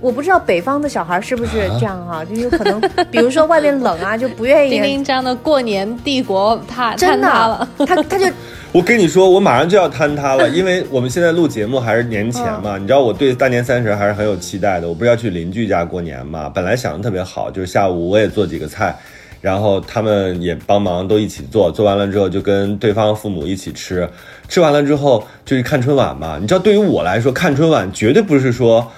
[0.00, 2.80] 我不知道北方的小孩是不是这样哈、就有可能，
[3.10, 4.70] 比如说外面冷啊，就不愿意。
[4.78, 8.26] 丁丁张的过年帝国塌真坍塌了的。，他他就
[8.70, 14.88] 我跟你说，我马上就要坍塌了，因为我们现在录节目还是年前嘛，你知道我对大年三十还是很有期待的。
[14.88, 18.94] 我不是要去邻居家过年嘛，本来想的特别好，就是下午我也做几个菜，
[19.40, 24.08] 然后他们也帮忙都一起做，做完了之后就跟对方父母一起吃，
[24.48, 26.38] 吃完了之后就是看春晚嘛。
[26.40, 28.88] 你知道，对于我来说，看春晚绝对不是说。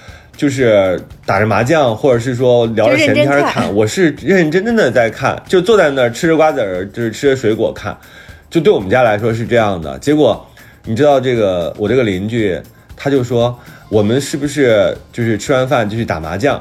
[0.40, 7.94] 就是打着麻将，或者是说聊着闲天看，我是认认真真的在看，就坐在那儿吃着瓜子儿，就是吃着水果看，
[8.48, 9.98] 就对我们家来说是这样的。
[9.98, 10.42] 结果
[10.86, 12.58] 你知道这个我这个邻居
[12.96, 13.54] 他就说
[13.90, 16.58] 我们是不是就是吃完饭就去打麻将？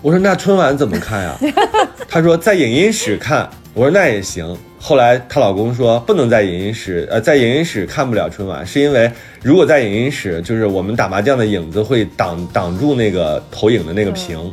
[0.00, 1.36] 我说那春晚怎么看呀？
[2.08, 3.46] 他说在影音室看。
[3.74, 4.56] 我说那也行。
[4.78, 9.10] 后来她老公说不能在影音室，呃，在影音室看不了春晚，是因为
[9.42, 14.52] 如果在影音室，就是我们打麻将的影子会挡挡住那个投影的那个屏，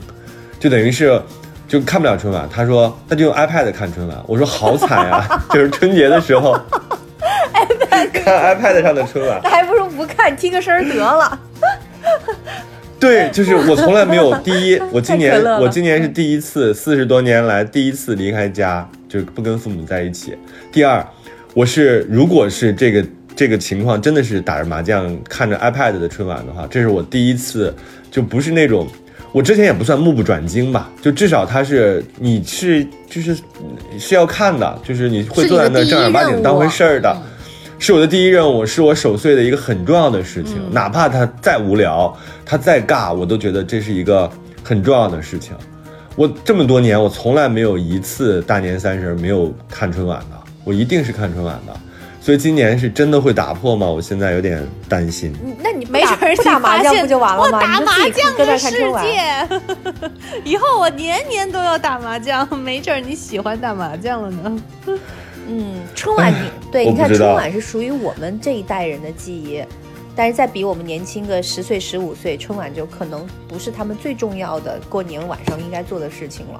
[0.59, 1.21] 就等于是
[1.67, 2.47] 就看不了春晚。
[2.51, 4.17] 他说那就用 iPad 看春晚。
[4.27, 6.57] 我说好惨呀， 就是春节的时候
[7.53, 9.39] iPad 看 iPad 上的春晚。
[9.43, 11.39] 那还不如不看，听个声儿得了。
[12.99, 20.35] 对，就是我从来没有第一，我今年我今年是第一次，四十多年来第一次离开家，就是不跟父母在一起。
[20.71, 21.05] 第二，
[21.53, 27.71] 我是如果是这个这个情况真的是打着麻将看着 iPad 的春晚的话，这是我第一次，
[28.09, 28.87] 就不是那种。
[29.31, 33.37] 我之前也不算目不转睛吧，就至少他是你是就是
[33.99, 37.15] 是要看的，就是你会坐在那儿正儿八经当回事儿的。
[37.77, 42.11] 是我的第一任务，是我守岁的一个很重要的事情，哪怕他再无聊，
[42.43, 44.27] 他再尬，我都觉得这是一个
[44.63, 45.53] 很重要的事情。
[46.15, 51.73] 我这么多年，我从来没有一次大年三十没有看春晚的，我一定是看春晚的。
[52.21, 53.85] 所以今年是真的会打破吗？
[53.85, 55.35] 我现在有点担心。
[55.61, 57.57] 那你没准儿打麻将不就完了吗？
[57.57, 59.05] 我打麻你自己将的世儿看春晚。
[59.05, 60.09] 界，
[60.45, 64.63] 以后我年年都要打麻将，没准儿你喜欢打麻将了呢。
[65.49, 66.37] 嗯，春晚你
[66.71, 69.61] 对，你看春晚是属于我们这一代人的记忆，
[70.15, 76.59] 但是再比我们年轻个十岁、十五岁，春晚就可能不是他们最重要的过年晚上应该做的事情了。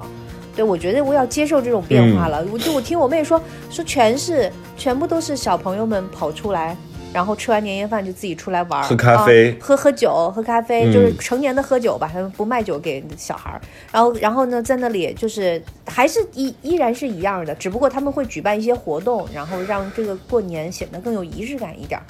[0.56, 2.44] 对，我觉得我要接受这种变化了。
[2.52, 3.40] 我就我听我妹说，
[3.70, 6.76] 说全是全部都是小朋友们跑出来，
[7.12, 13.60] 然后吃完年夜饭就自己出来玩儿，喝咖啡啊喝喝酒，喝咖啡，嗯就是成年的喝酒吧，他们不卖酒给小孩儿。
[13.90, 22.06] 然后，然后呢，在那里就是还是依依然是一样的，只不过他们会举办一些活动，然后让这个过年显得更有仪式感一点儿。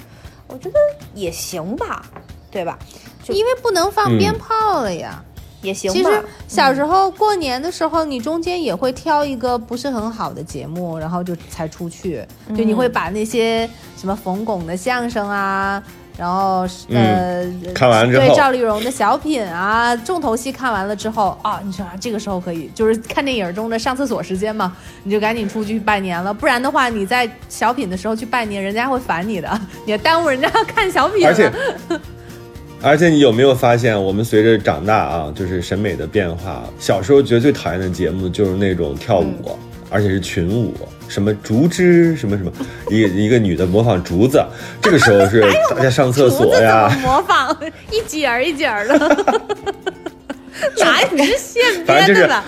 [0.47, 0.79] 我觉得
[1.15, 2.07] 也行吧，
[2.51, 2.79] 对吧？
[3.23, 5.23] 就因为不能放嗯鞭炮了呀。
[5.63, 5.97] 也行吧。
[5.97, 12.23] 其实小时候过年的时候，你中间也会挑一个不是很好的节目，然后就才出去。
[12.51, 15.83] 就你会把那些什么冯巩的相声啊，
[16.17, 18.27] 然后呃，看完之后。
[18.27, 31.27] 对赵丽蓉的小品啊，重头戏看完了之后啊，你说啊，这个时候可以就是看电影中的上厕所时间嘛，你就赶紧出去拜年了，不然的话你在小品的时候去拜年，人家会烦你的，你耽误人家看小品。
[31.27, 31.51] 而且，
[32.81, 39.59] 而且你有没有发现，我们随着长大啊，就是审美的变化，小时候觉得最讨厌的节目就是那种跳舞，嗯。
[39.91, 40.75] 而且是群舞，
[41.15, 42.51] 什么竹枝，什么什么，
[42.91, 44.45] 一个一个女的模仿竹子，
[44.83, 47.57] 这个时候是 大家上厕所呀，模仿？
[47.93, 48.99] 一节儿一节儿的，
[50.79, 52.45] 哪你是现反正就是编的吧？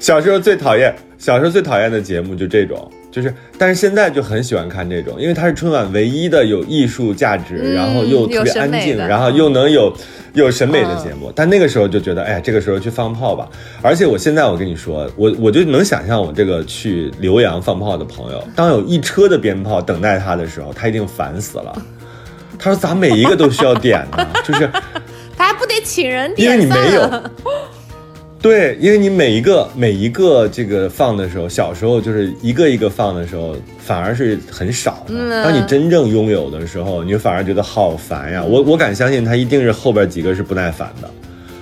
[0.00, 9.96] 小时候最讨厌，小时候最讨厌的节目就这种，就是，但是现在就很喜欢看这种，因为它是春晚唯一的有艺术价值，嗯然后又特别安静，然后又能有
[10.32, 11.30] 有审美的节目。
[11.32, 13.48] 但那个时候就觉得，哎呀，这个时候去放炮吧。
[13.80, 21.72] 而且我现在我跟你说，我我就能想象我这个去浏阳放炮的朋友，当有一车的鞭炮等待他的时候，他一定烦死了。
[22.58, 24.26] 他说：“咋每一个都需要点呢？
[24.44, 24.68] 就是
[25.36, 27.30] 他还不得请人点因为你没有啊？
[28.44, 35.06] 对，因为你每一个每一个这个放的时候，小时候就是一个一个放的时候，反而是很少
[35.42, 38.44] 当你真正拥有的时候，你反而觉得好烦呀。
[38.44, 41.08] 我我敢相信，他一定是后边几个是不耐烦的。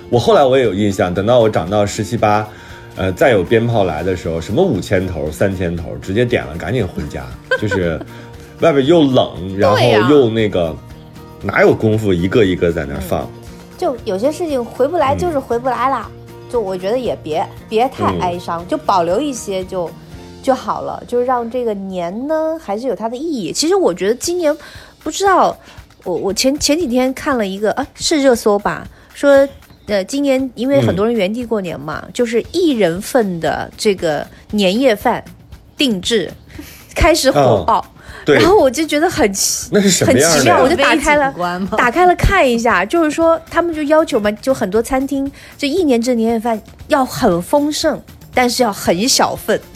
[0.09, 2.45] 我后来我也有印象，等到我长到十七八，
[2.97, 7.25] 呃，再有鞭炮来的时候，什么五千头、三千头，直接点了，赶紧回家，
[7.61, 7.97] 就是
[8.59, 9.77] 外边又冷，然后
[10.09, 10.75] 又那个，
[11.41, 13.25] 哪有功夫一个一个在那儿放？
[13.77, 16.11] 就有些事情回不来就是回不来了，
[16.53, 19.89] 就我觉得也别别太嗯哀伤，就保留一些就
[20.43, 23.51] 就好了，就让这个年呢还是有它的意义。
[23.51, 24.55] 其实我觉得今年
[24.99, 25.57] 不知道，
[26.03, 29.49] 我我前前几天看了一个啊是热搜吧，说
[29.87, 35.25] 呃今年因为很多人原地过年嘛，就是一人份的这个年夜饭
[35.75, 36.31] 定制
[36.93, 37.83] 开始火爆，
[38.25, 41.33] 对然，后我就觉得很奇那是什么很奇妙，样的呀我就打开了
[41.77, 48.01] 打开了看一下，就是说他们就要求嘛，就很多餐厅这一年制年夜饭要很丰盛，
[48.33, 49.59] 但是要很小份。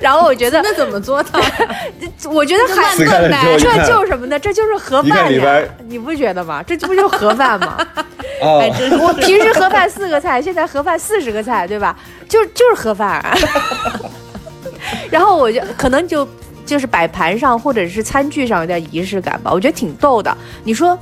[0.00, 1.40] 然后我觉得，那怎么做到？
[2.32, 4.38] 我觉得还 撕开了之后一这就是什么呢？
[4.38, 6.62] 这就是盒饭呀，你不觉得吗？
[6.66, 7.76] 这不就是盒饭吗？
[8.40, 8.64] 哦，
[9.00, 11.96] 我平时盒饭四个菜，现在盒饭四十个菜，对吧？
[12.28, 13.36] 就就是盒饭、啊。
[15.10, 16.26] 然后我就可能就
[16.64, 20.36] 就是摆盘上或者是餐具上有点仪式感吧，我觉得挺逗的。
[20.64, 20.98] 你说，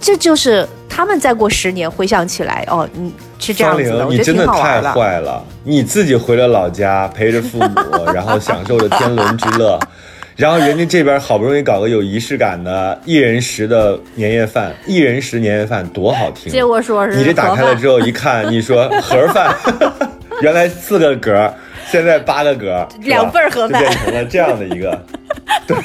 [0.00, 4.92] 这就是他们再过十年回想起来，哦，你是这样的，我觉得挺真的太好玩的。
[4.92, 5.44] 坏了！
[5.64, 9.78] 你自己回了老家，陪着父母，然后享受着天伦之乐，
[10.36, 16.52] 然后人家这边好不容易搞个有仪式感的一人食的年夜饭，一人食年夜饭多好听！
[16.52, 19.54] 结果说是你这打开了之后一看，你说盒饭，
[20.42, 21.52] 原来四个格，
[21.94, 25.00] 现在八个格， 两份儿盒饭变成了这样的一个，
[25.64, 25.76] 对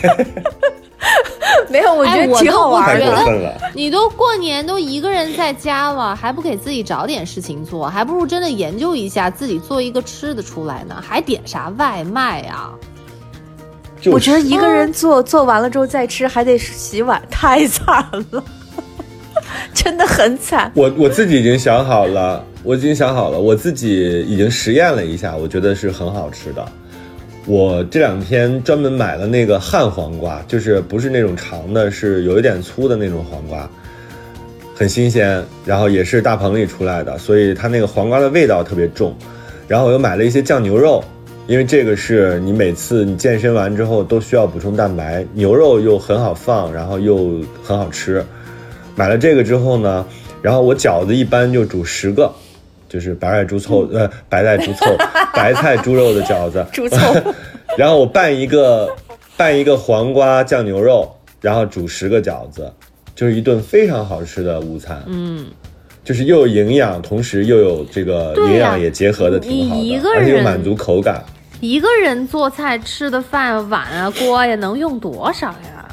[1.70, 3.06] 没有，我觉得挺好玩的。
[3.06, 3.56] 过分了。
[3.76, 12.74] 你都过年都一个人在家了，还不给自己找点事情做，还不如真的研究一下自己做一个吃的出来呢，还点啥外卖啊？
[14.02, 18.44] 就是我觉得一个人做做完了之后再吃，还得洗碗，太惨了，
[19.76, 20.72] 真的很惨。
[20.74, 26.66] 我我自己已经想好了，我已经想好了，我自己已经实验了一下，我觉得是很好吃的。
[27.46, 33.68] 我这两天专门买了那个旱黄瓜，就是不是那种长的，是有一点粗的那种黄瓜，
[34.76, 39.16] 很新鲜，然后也是大棚里出来的，所以它那个黄瓜的味道特别重。
[39.68, 41.02] 然后我又买了一些酱牛肉，
[41.48, 48.24] 因为这个是你每次你健身完之后都需要补充蛋白，牛肉又很好放，然后又很好吃。
[48.96, 50.06] 买了这个之后呢，
[50.42, 52.32] 然后我饺子一般就煮十个，
[52.90, 54.98] 就是白菜猪凑呃白菜猪凑
[55.34, 56.98] 白菜猪肉的饺子，猪凑
[57.78, 58.94] 然后我拌一个
[59.38, 62.70] 拌一个黄瓜酱牛肉，然后煮十个饺子，
[63.16, 65.02] 就是一顿非常好吃的午餐。
[65.06, 65.46] 嗯，
[66.04, 71.24] 就是又有营养，同时又有这个营养也结合的挺好的，你一个而且又满足口感。
[71.62, 75.88] 一个人做菜吃的饭碗啊锅呀，能用多少呀？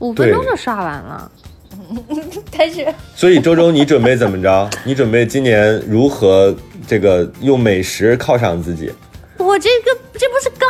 [0.00, 1.30] 五分钟就刷完了。
[2.56, 4.70] 但是所以周周，你准备怎么着？
[4.84, 6.54] 你准备今年如何
[6.86, 8.92] 这个用美食犒赏自己？
[9.38, 10.68] 我这个这不是刚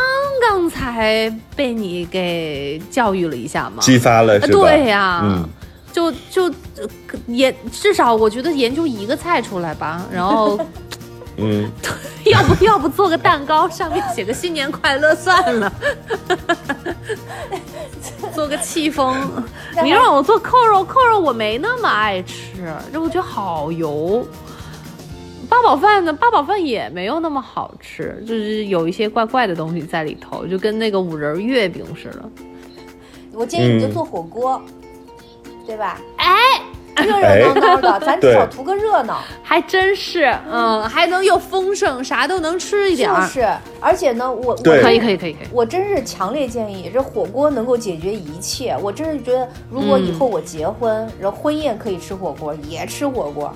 [0.48, 3.76] 刚才被你给教育了一下吗？
[3.80, 4.52] 激发了是吧？
[4.52, 5.48] 对呀、嗯，
[5.92, 6.44] 就就
[6.76, 6.86] 呃
[7.28, 10.60] 研至少我觉得研究一个菜出来吧，然后
[11.38, 11.70] 嗯，
[12.24, 15.72] 要不要不做个蛋糕，上面写个新年快乐算了，
[18.34, 19.16] 做个戚风。
[19.82, 24.26] 你让我做扣肉，扣肉我没那么爱吃，这我觉得好油。
[25.48, 26.12] 八宝饭呢？
[26.12, 32.28] 八宝饭也没有那么好吃，就是有一些怪怪的东西在里头，就跟那个五仁月饼似的。
[33.32, 34.60] 我建议你就做火锅，
[35.64, 36.00] 对吧？
[36.16, 36.34] 哎，
[37.04, 39.18] 热热闹闹的，咱 至少图个热闹。
[39.42, 43.22] 还真是，嗯，还能又丰盛，啥都能吃一点儿。
[43.22, 43.48] 就是，
[43.80, 45.48] 而且呢，我我可以，可以，可以，可以。
[45.52, 48.76] 我真是强烈建议，这火锅能够解决一切。
[48.82, 53.52] 我真是觉得，如果以后我结婚，然后婚宴可以吃火锅，也吃火锅。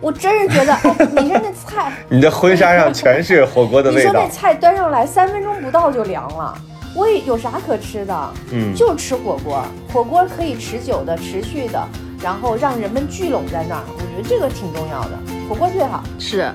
[0.00, 4.28] 我真是觉得，哎，你说那菜， 你的婚纱上全是火锅的 味道你说那。
[4.28, 6.54] 菜端上来三分钟不到就凉了，
[6.94, 8.30] 我也有啥可吃的？
[8.52, 11.82] 嗯，就吃火锅，火锅可以持久的、持续的，
[12.22, 15.18] 然后让人们聚拢在那儿，我觉得这个挺重要的。
[15.48, 16.02] 火锅最好。
[16.18, 16.50] 是，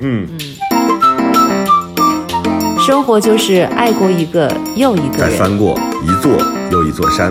[0.00, 0.38] 嗯嗯嗯，
[2.80, 5.30] 生活就是爱过一个又一个人。
[5.30, 6.32] 再翻过一座
[6.70, 7.30] 又一座山。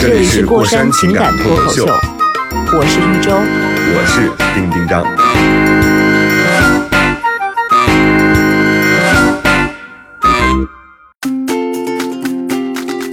[0.00, 3.32] 这里是过山情感脱口秀，我是玉州。
[3.94, 5.04] 我是丁丁张。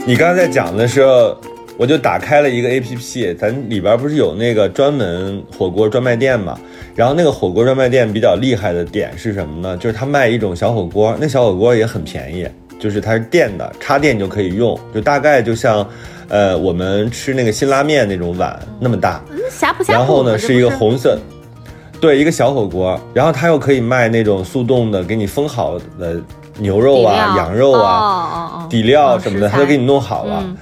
[0.07, 1.39] 你刚才在讲的时候，
[1.79, 6.59] 我就打开了一个 A P P，咱里边不是有那个专门火锅专卖店嘛？
[6.93, 9.77] 然后那个火锅专卖店比较厉害的点是什么呢？
[9.77, 12.45] 就是它卖一种小火锅，那小火锅也很便宜，
[12.77, 15.87] 就是它是电的，插电就可以用，就大概就像，
[16.27, 19.93] 呃，我们吃那个辛拉面那种碗那么大，呷哺呷哺。
[19.93, 21.17] 然后呢是一个红色，
[22.01, 26.21] 对，一个小火锅，然后它又可以卖那种速冻的，给你封好的
[26.57, 30.43] 牛肉啊、羊肉啊、底料什么的，它都给你弄好了。
[30.45, 30.57] 嗯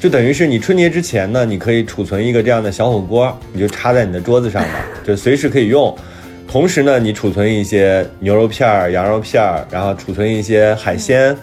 [0.00, 4.74] 就等于是你春节之前呢，你可以储存一个这样的小火锅，你就插在你的桌子上嘛，
[5.06, 5.94] 就随时可以用。
[6.48, 11.36] 同时呢，你储存一些牛肉片儿、羊肉片儿，然后储存一些海鲜，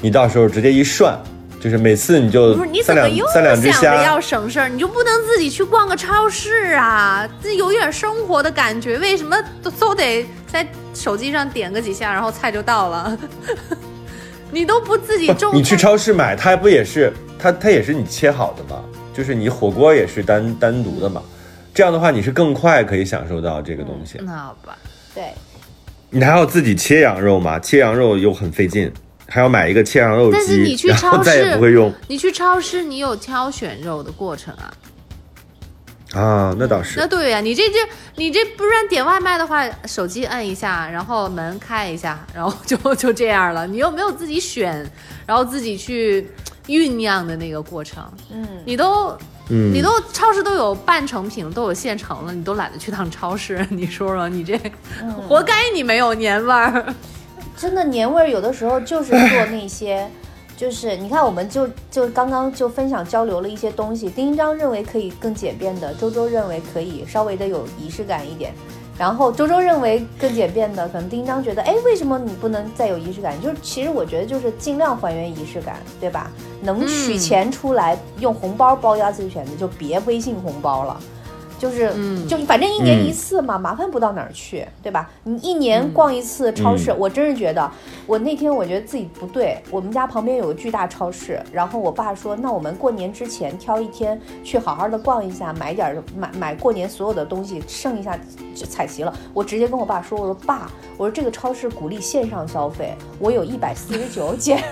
[0.00, 1.16] 你到时候直接一涮，
[1.60, 4.68] 就是每次你就不是你怎么又三两只想着虾，要省事儿？
[4.68, 7.28] 你就不能自己去逛个超市啊？
[7.40, 13.16] 这有点生活的感觉，为什么都都得在手机上点个几下，然后菜就到了？
[14.50, 18.82] 你都不自己种，你去超市买，它不也是它它也是你切好的嘛？
[19.14, 21.22] 就是你火锅也是单单独的嘛？
[21.72, 24.18] 这样的话，你是更快可以享受到这个东西。
[24.22, 24.76] 那好吧，
[25.14, 25.32] 对，
[26.10, 27.58] 你还要自己切羊肉嘛？
[27.58, 28.92] 切羊肉又很费劲，
[29.28, 34.72] 还要买一个切羊肉但是你机，去超然后再也市不会用你去超市，你有挑选肉的过程啊？
[36.14, 36.54] 啊。
[36.58, 37.78] 那倒是那，对呀、你这这
[38.16, 43.66] 你这不然点外卖的话，手机摁一下，然后门开一下，然后就就这样了。
[43.66, 44.84] 你又没有自己选，
[45.24, 46.28] 然后自己去
[46.78, 49.16] 酝酿的那个过程，嗯，你都
[49.48, 53.66] 嗯，你都超市都有半成品，都有现成了，你都懒得去趟超市。
[53.70, 54.58] 你说说，你这、
[55.28, 56.94] 活该你没有年味儿。
[57.56, 60.08] 真的年味儿有的时候就是做那些，
[60.56, 64.08] 就是你看，我们就就刚刚就分享交流了一些东西。
[64.08, 68.54] 丁一章认为可以更简便的，周周认为可以稍微的有仪式感一点。
[69.00, 73.40] 然后周周认为更简便的，可能丁一章觉得，哎，为什么你不能再有仪式感？
[73.40, 76.30] 就是其实我觉得就是尽量还原仪式感，对吧？
[76.60, 81.00] 能取嗯钱出来、用红包包压岁钱的，就别微信红包了。
[81.60, 85.10] 就是，嗯就反正一年嗯一次嘛，麻烦不到哪儿去，对吧？
[85.24, 87.70] 你一年逛一次超市，嗯我真是觉得，
[88.06, 89.62] 我那天我觉得自己不对。
[89.70, 98.18] 我们家旁边有个巨大超市，然后我爸说，那我们过年之前挑一天去好好的逛一下，买点儿买买过年所有的东西，剩一下
[98.54, 99.12] 就采齐了。
[99.34, 104.64] 我直接跟我爸说，我说爸，我说这个超市鼓励线上消费，我有一百四十九减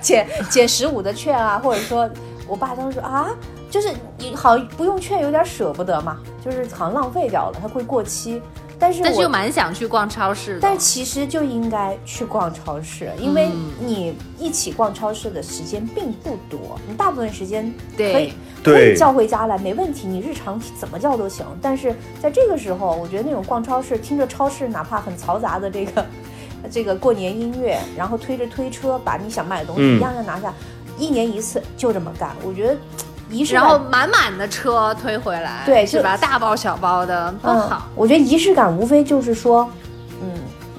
[0.00, 2.08] 减减十五的券啊，或者说，
[2.46, 3.30] 我爸当时说啊。
[3.74, 8.40] 就是你好像不用券有点舍不得嘛，就是好像浪费掉了，它会过期。
[8.78, 10.60] 但是我但是又蛮想去逛超市的。
[10.60, 21.44] 但其实就应该去逛超市，因为嗯你一起逛超市的时间并不多，你大部分时间可以对，可以叫回家来，没问题，你日常怎么叫都行。
[21.60, 26.06] 但是在这个时候，我觉得那种逛超市，听着超市哪怕很嘈杂的这个
[26.70, 30.54] 这个过年音乐，然后推着推车把你想买的东西嗯一样样拿下，
[30.96, 32.76] 一年一次就这么干，我觉得
[33.34, 36.16] 仪式然后满满的车推回来，对是吧？
[36.16, 37.82] 大包小包的多好。
[37.86, 37.92] 嗯。
[37.96, 39.68] 我觉得仪式感无非就是说，
[40.22, 40.30] 嗯，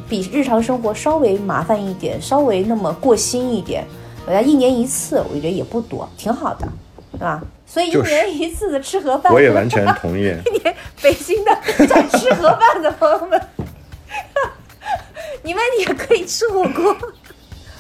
[0.08, 3.86] 比日常生活稍微麻烦一点，稍微那么过心一点。
[4.26, 6.68] 我觉得一年一次，我觉得也不多，挺好的，
[7.12, 7.42] 对吧？
[7.68, 10.24] 所以一年一次的吃盒饭，我也完全同意。
[10.46, 11.52] 一年北京的
[11.88, 13.42] 在吃盒饭的朋友们，
[15.44, 16.96] 你们也可以吃火锅，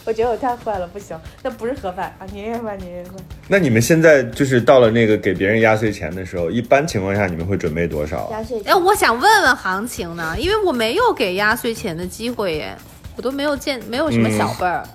[0.07, 3.13] 我觉得我太坏了，不行，那不是盒饭啊，年夜饭，年夜饭。
[3.47, 8.29] 那你们现在就是到了那个给别人压岁钱的时候，一般情况下你们会准备多少？
[8.31, 12.75] 压岁钱哎，我想问问行情呢，因为我没有给压岁钱的机会耶，
[13.15, 14.87] 我都没有见，没有什么小辈儿，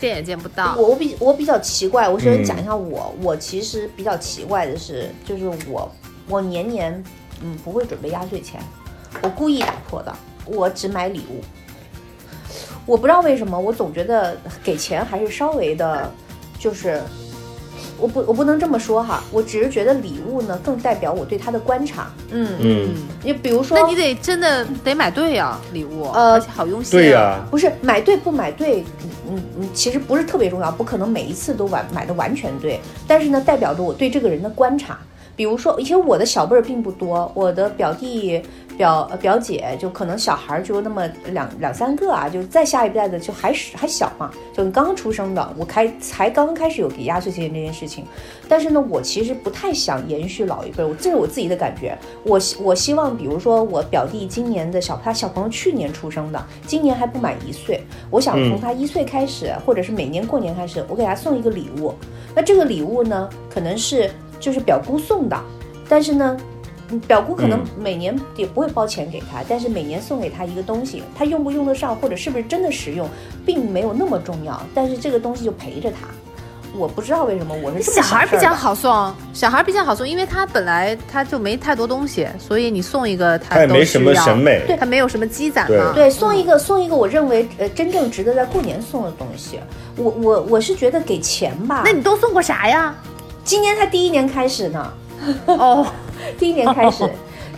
[0.00, 0.74] 见也见不到。
[0.76, 5.88] 我我比我比较奇怪，我首先讲一下我，我其实比较奇怪的是，就是我
[6.28, 7.00] 我年年
[7.42, 8.60] 嗯不会准备压岁钱，
[9.22, 10.12] 我故意打破的，
[10.46, 11.44] 我只买礼物。
[12.88, 14.34] 我不知道为什么，我总觉得
[14.64, 16.10] 给钱还是稍微的，
[16.58, 16.98] 就是
[17.98, 22.10] 我不我不能这么说哈，我只是觉得礼物呢更代表我对他的观察。
[22.30, 27.02] 嗯，嗯，你比如说，那你得真的得买对呀、礼物，呃而且好用心、啊。
[27.02, 28.82] 对呀、不是买对不买对，
[29.28, 34.98] 嗯嗯，其实不是特别重要，不可能每一次都完买的完全对，但是呢，代表着我对这个人的观察。
[35.36, 38.42] 比如说，其实我的小辈儿并不多，我的表弟、
[38.78, 48.04] 表呃表姐就可能小孩儿就那么两两三个啊，就再下一代的就还是还小嘛，就刚刚出生的，我开才刚刚开始有给压岁钱这件事情。
[48.48, 51.98] 但是呢，我其实不太想延续老一辈儿，我这是我自己的感觉。
[52.22, 61.92] 我希我希望，比如说我表弟今年的小他小朋友去年出生的，今年还不满一岁，我想从他一岁开始，或者是每年过年开始，我给他送一个礼物。
[62.32, 64.08] 那这个礼物呢，可能是
[64.38, 65.36] 就是表姑送的，
[65.88, 66.36] 但是呢。
[66.90, 73.08] 嗯表姑可能每年也不会包钱给他，但是每年送给他一个东西，他用不用得上，或者是不是真的实用，
[73.44, 74.60] 并没有那么重要。
[74.74, 76.08] 但是这个东西就陪着他，
[76.74, 84.64] 我不知道为什么我是么小孩比较好送，小孩比较好送，因为他本来他就没太多东西，所以你送一个他也没什么需要审美。
[84.66, 85.92] 对他没有什么积攒嘛。
[85.94, 89.60] 对，送一个送一个，我认为呃真正值得在过年送的东西。
[89.96, 92.94] 我我我是觉得给钱吧，那你都送过啥呀？
[93.44, 94.92] 今年才第一年开始呢，
[95.46, 95.86] 哦，
[96.38, 97.04] 第一年 开始。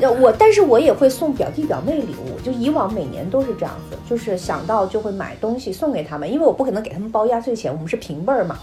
[0.01, 8.59] 呃我，但是我也会送表弟表妹礼物，就以往每年都是这样子，就是想到就会买东西送给他们，因为我不可能给他们包压岁钱，我们是平辈儿嘛。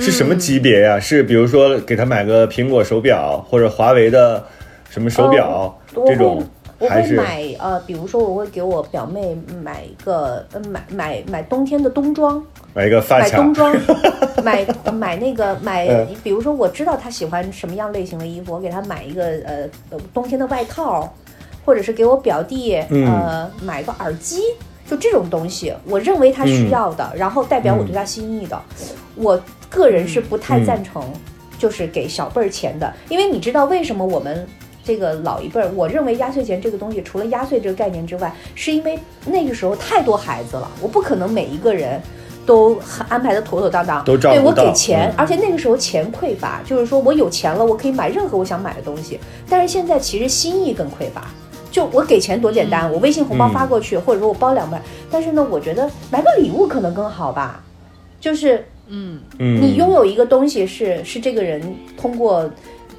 [0.00, 0.98] 是什么级别呀？
[0.98, 4.44] 是比如说给他买个苹果手表或者华为的
[4.90, 6.44] 什么手表、哦这种，
[6.82, 12.42] 我会买呃，比如说我会给我表妹买一个呃买买买冬天的冬装，
[12.74, 13.24] 买一个发卡？
[13.24, 13.76] 买冬装，
[14.42, 21.12] 买买那个买嗯，比如说我知道她喜欢什么样类型的衣服，我给她买一个呃呃冬天的外套，
[21.64, 24.40] 或者是给我表弟嗯呃买个耳机，
[24.90, 28.60] 就这种东西，我认为他需要的，然后代表我对他心意的，
[29.14, 31.00] 我个人是不太嗯赞成
[31.58, 34.44] 就是给小辈儿钱的，因为你知道为什么我们。
[34.84, 42.00] 这个老一辈儿，我认为压岁钱这个东西，除了压岁这个概念之外，是因为那个时候太多孩子了，我不可能每一个人
[42.44, 42.76] 都
[43.08, 45.14] 安排的妥妥当当，都照对我给钱，嗯。
[45.16, 49.18] 而且那个时候钱匮乏，就是说我有钱了，我可以买任何我想买的东西。
[49.48, 51.28] 但是现在其实心意更匮乏，
[51.70, 57.62] 就我给钱多简单，我微信红包发过去，或者说我包两百，但是呢，我觉得买个礼物可能更好吧，
[58.18, 61.62] 就是嗯，嗯，你拥有一个东西是是这个人
[61.96, 62.50] 通过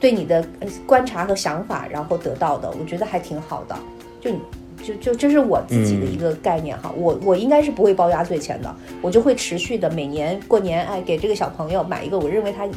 [0.03, 3.75] 对你的呃观察和想法，然后得到的，我觉得还挺好的。
[4.19, 4.31] 就
[4.83, 12.67] 就就这是我自己的一个概念哈，我我应该是不会包压岁钱的，我就会持续的每年过年哎给这个小朋友买一个我认为他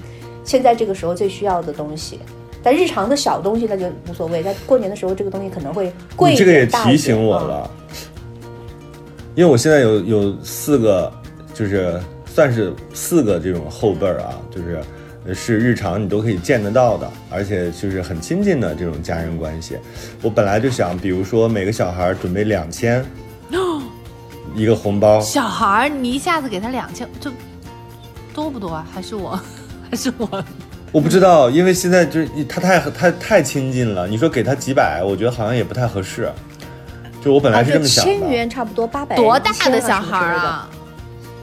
[0.45, 2.21] 现在这个时候最需要的东西。
[2.63, 7.69] 但日常的小东西那就无所谓，但过年的时候这个东西可能会贵一点这个也提醒我了，
[9.35, 11.13] 因为我现在有有四个，
[11.53, 14.85] 就是算是四个这种后辈儿啊，就是呃
[15.35, 19.77] 是日常你都可以见得到的，而且就是很亲近的这种家人关系。
[20.23, 23.05] 我本来就想，比如说每个小孩准备两千，
[24.55, 27.31] 一个红包，小孩你一下子给他两千，这
[28.35, 28.87] 多不多啊？
[28.93, 29.39] 还是我，
[29.91, 30.45] 还是我？
[30.93, 36.31] 我不知道，因为现在就是他太太太亲近了，你说给他几百，我觉得好像也不太合适。
[37.23, 40.17] 就我本来是这么想的，千元差不多八百多大的小孩？
[40.17, 40.71] 啊？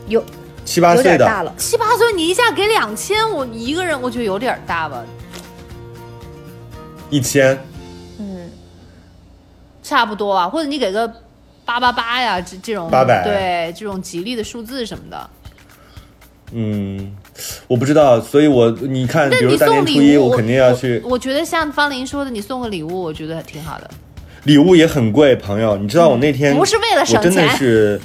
[0.08, 0.24] 有
[0.66, 1.54] 七八岁的，大了。
[1.58, 5.04] 七八岁，你一下给两千，我一个人我觉得有点大吧，
[7.10, 7.58] 一千，
[8.18, 8.50] 嗯，
[9.84, 11.08] 差不多啊，或者你给个
[11.66, 15.30] 八八八呀，这这种八百对这种吉利的数字什么的。
[16.56, 17.16] 嗯，
[17.68, 21.12] 我不知道，所以我你看，那比如你送大年初一，我肯定要去我。
[21.12, 23.90] 我觉得像方林说的，你送个礼物，我觉得挺好的。
[24.44, 28.02] 礼物也很贵，朋友，你知道我那天、不是为了省我真的钱是，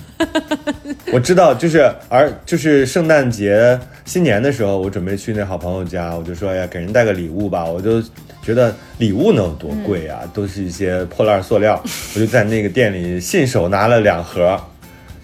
[1.12, 8.00] 我知道，就是而就是圣诞节、新年的时候，我准备去那好朋友家，我就说哎呀，给人带个礼物吧，我就
[8.42, 11.82] 觉得礼物能有多贵啊，都是一些破烂塑料，
[12.14, 14.56] 我就在那个店里信手拿了两盒，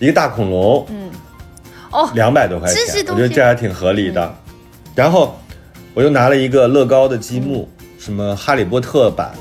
[0.01, 1.11] 一个大恐龙，嗯，
[1.93, 4.35] 哦两百多块钱，我觉得这还挺合理的。
[4.97, 5.39] 然后
[5.95, 9.33] 我又拿了一个乐高的积木，什么哈利波特版，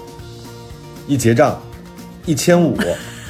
[1.07, 1.61] 一结账
[2.25, 2.77] 一千五，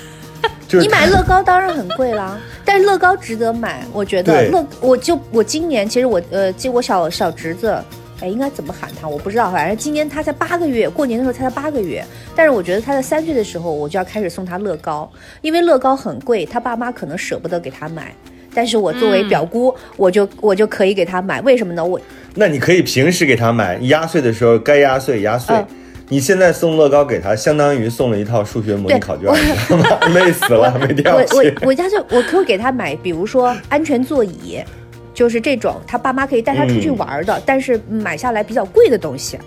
[0.71, 7.75] 你买乐高当然很贵啦，但是乐高值得买，我觉得乐，我就我今年其实我呃，记我小小侄子，
[8.21, 12.05] 哎，应该怎么喊他我不知道，反正今年他才八个月，过年的时候他才八个月，
[12.35, 15.11] 但是我觉得他在三岁的时候我就要开始送他乐高，
[15.41, 18.13] 因为乐高很贵，他爸妈可能舍不得给他买。
[18.55, 21.83] 但是我作为表姑，我就我就可以给他买，为什么呢？
[21.83, 21.99] 我
[22.35, 25.55] 那你可以平时给他买，压岁的时候该压岁压岁。
[25.55, 25.67] 嗯
[26.13, 29.33] 你现在送乐高给他，相当于送了一套数学模拟考卷？
[30.13, 31.57] 累死了，没地我方去。
[31.61, 34.59] 我我家就我可以给他买，比如说安全座椅，
[35.11, 39.39] 就是这种他爸妈可以带他出去玩嗯的，但是买下来比较贵的东西。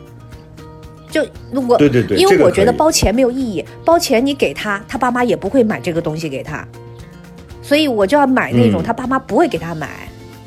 [1.08, 6.66] 就如果对对对因为我觉得包钱没有意义，包钱你给他，他爸妈也不会买这个东西给他，
[7.62, 10.05] 所以我就要买那种嗯他爸妈不会给他买，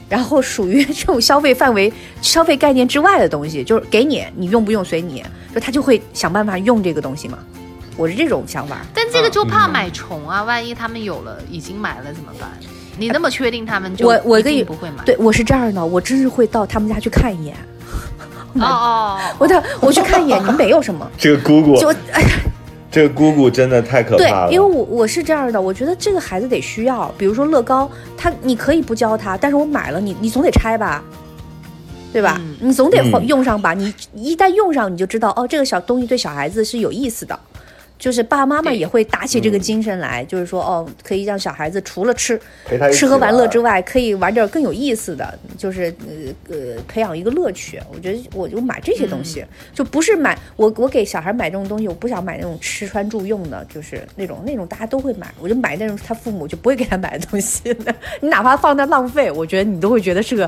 [0.10, 1.92] 然后属于这种消费范围、
[2.22, 7.38] 消费概念之外的东西，就是给你，你用不用随你，就他就会想办法用这个东西嘛。
[7.96, 8.78] 我是这种想法。
[8.94, 12.50] 但这个就怕买重啊，万一他们有了已经买了怎么办？
[12.98, 15.04] 你那么确定他们就我我跟你定不会买？
[15.06, 17.56] 对，我是这样的，我真是会到他们家去看一眼。
[18.56, 22.30] 哦哦，我的我去看一眼，你们没有什么，这个姑姑，就哎呀，
[22.92, 31.04] 这个姑姑真的太可对怕了。，对因为我我是这样的，我觉得这个孩子得需要，比如说乐高，他你可以不教他，但是我买了，你你总得拆吧，
[32.12, 32.38] 对吧？
[32.40, 37.40] 嗯你总得嗯用上吧，你一旦用上，你就知道哦，这个小东西对小孩子是有意思的。
[38.00, 42.40] 就是爸爸妈妈也会打起这个精神来，就是说哦，可以让小孩子除了吃
[42.94, 47.78] 吃喝玩乐之外，可以玩点更有意思的，就是呃呃培养一个乐趣。
[47.94, 57.76] 我觉得我就买这些东西，就不是买我我给小孩买这种东西，我不想买那种吃穿住用的，就是那种那种大家都会买，我就买那种他父母就不会给他买的东西。
[58.22, 60.46] 你哪怕放那浪费，我觉得你都会觉得是个，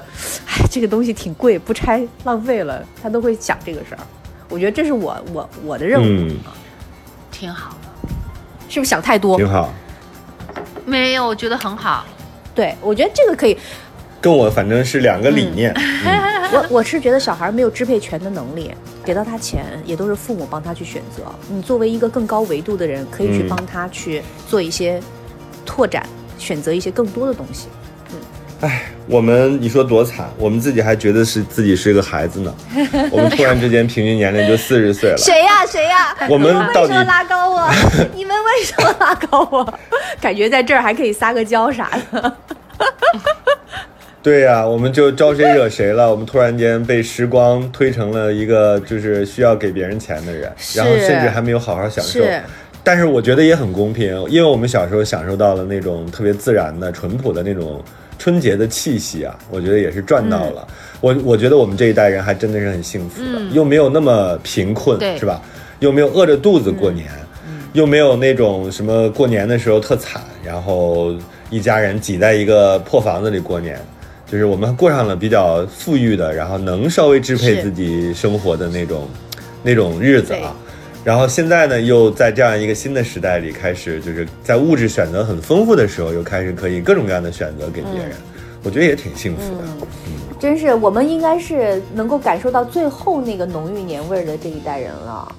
[0.47, 3.99] 哎，这个东西挺贵，不拆浪费了，他都会想这个事儿。
[4.47, 6.37] 我觉得这是我我我的任务，嗯，
[7.41, 8.09] 挺好的。
[8.69, 9.35] 是不是想太多？
[9.35, 9.73] 挺好。
[10.85, 12.05] 没有，我觉得很好。
[12.53, 13.57] 对，我觉得这个可以。
[14.21, 15.73] 跟我反正是两个理念。
[16.53, 18.71] 我我是觉得小孩没有支配权的能力，
[19.03, 21.23] 给到他钱也都是父母帮他去选择。
[21.49, 25.01] 你作为一个更高维度的人，可以去嗯帮他去做一些
[25.65, 26.05] 拓展，
[26.37, 27.69] 选择一些更多的东西。
[29.07, 32.55] 我们你说多惨，我们自己还觉得是自己是个孩子呢。
[33.11, 35.17] 我们突然之间平均年龄就四十岁了。
[35.17, 37.69] 谁呀、谁呀、我们到底为什么拉高我？
[38.15, 39.79] 你们为什么拉高我？
[40.21, 42.33] 感觉在这儿还可以撒个娇啥的。
[44.23, 46.09] 对呀、我们就招谁惹谁了？
[46.09, 52.21] 我们突然间被时光推成了一个就是需要给别人钱的人，然后甚至还没有好好享受。
[52.21, 52.39] 是
[52.83, 57.83] 但是我觉得也很公平，因为我们小时候享受到了那种特别自然的、淳朴的那种
[58.21, 60.67] 春节的气息啊，我觉得也是赚到了。
[60.99, 65.41] 我我觉得我们这一代人还真的是很幸福的，又没有那么贫困，是吧？
[65.79, 67.07] 又没有饿着肚子过年，
[67.73, 71.15] 又没有那种什么过年的时候特惨，然后
[71.49, 73.79] 一家人挤在一个破房子里过年。
[74.27, 79.09] 就是我们过上了比较富裕的，然后能稍微支配自己生活的那种
[79.63, 80.55] 那种日子对啊。
[81.03, 88.11] 然后现在呢，又在这样一个新的时代里，开始就是在物质选择很丰富的时候，又开始可以各种各样的选择给别人，
[88.63, 89.63] 我觉得也挺幸福的。
[89.63, 89.87] 嗯
[90.39, 95.35] 真是，我们应该是能够感受到最后那个浓郁年味儿的这一代人了，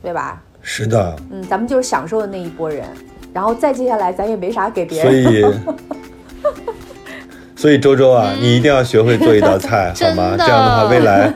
[0.00, 0.40] 对吧？
[0.62, 2.86] 是的，嗯，咱们就是享受的那一波人，
[3.32, 5.42] 然后再接下来咱也没啥给别人所人。
[5.42, 5.54] 以。
[7.56, 10.36] 所以周周啊，你一定要学会做一道菜， 好吗？
[10.38, 11.32] 这样的话，未来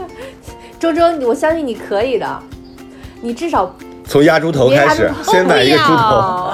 [0.80, 2.42] 周周，我相信你可以的，
[3.26, 3.68] 你至少
[4.06, 6.52] 从压猪头开始，先买一个猪头。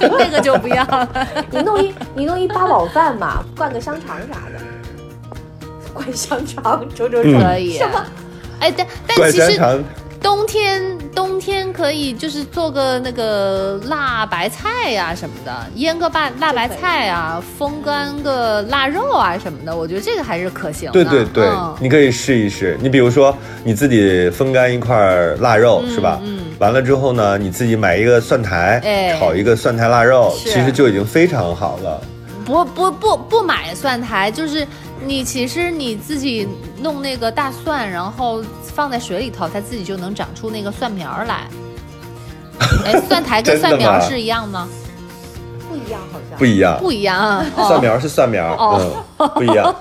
[0.18, 1.06] 那个就不要了。
[1.52, 7.78] 你弄一你弄一八宝饭嘛，灌个香肠啥的，灌香肠，周周可以。
[8.60, 9.84] 哎，但但其实香肠，
[10.24, 10.80] 冬天
[11.14, 20.92] 冬天可以就是做个那个辣白菜呀、什么的，腌个辣辣白菜啊，风干个腊肉啊什么的，我觉得这个还是可行的。
[20.92, 22.78] 对对对，嗯你可以试一试。
[22.80, 24.96] 你比如说，你自己风干一块
[25.40, 26.18] 腊肉，是吧？
[26.24, 32.00] 嗯完了之后呢，你自己买一个蒜苔，哎炒一个蒜苔腊肉，其实就已经非常好了。
[32.46, 34.66] 不不不不买蒜苔，就是
[35.04, 36.48] 你其实你自己
[36.80, 38.42] 弄那个大蒜，然后
[38.74, 41.46] 放在水里头，它自己就能长出那个蒜苗来。
[42.84, 44.68] 哎，蒜苔跟蒜苗是一样吗？
[45.68, 49.74] 不一样，好像不一样，不一样 蒜苗是蒜苗，哦嗯，不一样。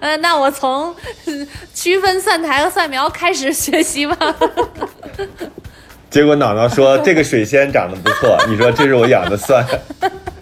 [0.00, 4.16] 呃， 那我从呃区分蒜苔和蒜苗开始学习吧。
[6.08, 9.66] 结果脑脑说这个水仙长得不错，你说这是我养的蒜，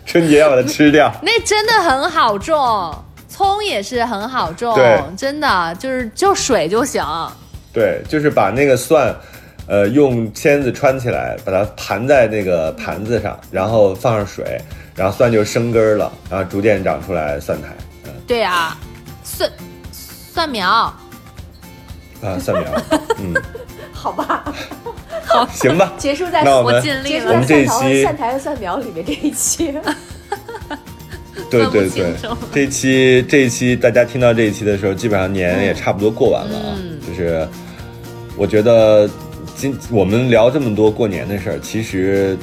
[0.05, 1.11] 春节要把它吃掉。
[1.23, 2.95] 那真的很好种，
[3.27, 7.03] 葱也是很好种对，真的就是就水就行。
[7.75, 9.15] 对，就是把那个蒜，
[9.67, 14.59] 呃，用签子穿起来，把它盘在那个盘子上，然后放上水，
[14.95, 17.69] 然后蒜就生根了，然后逐渐长出来蒜苔。
[18.05, 18.11] 嗯。
[18.27, 18.79] 对啊，
[19.25, 19.51] 蒜
[19.93, 20.71] 蒜苗，
[22.23, 22.83] 啊，蒜苗，
[23.19, 23.35] 嗯，
[23.93, 24.45] 好吧，
[25.27, 25.47] 好。
[25.53, 27.45] 行吧，结束在我尽力了。
[27.45, 29.75] 这一期蒜苔和蒜苗里面这一期。
[31.51, 32.15] 对对对。
[32.53, 36.77] 这一期这一期大家听到这一期的时候，基本上年也差不多过完了啊。
[36.77, 36.99] 嗯。
[37.07, 37.47] 就是
[38.37, 39.09] 我觉得
[39.57, 42.37] 今我们聊这么多过年的事儿，其实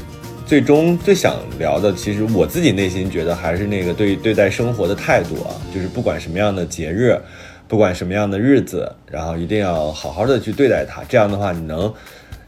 [0.46, 7.20] 最终最想聊的，其实我自己内心觉得还是那个对对待生活的态度啊，就是不管什么样的节日，
[7.68, 11.04] 不管什么样的日子，然后一定要好好的去对待它。
[11.08, 11.94] 这样的话，你能。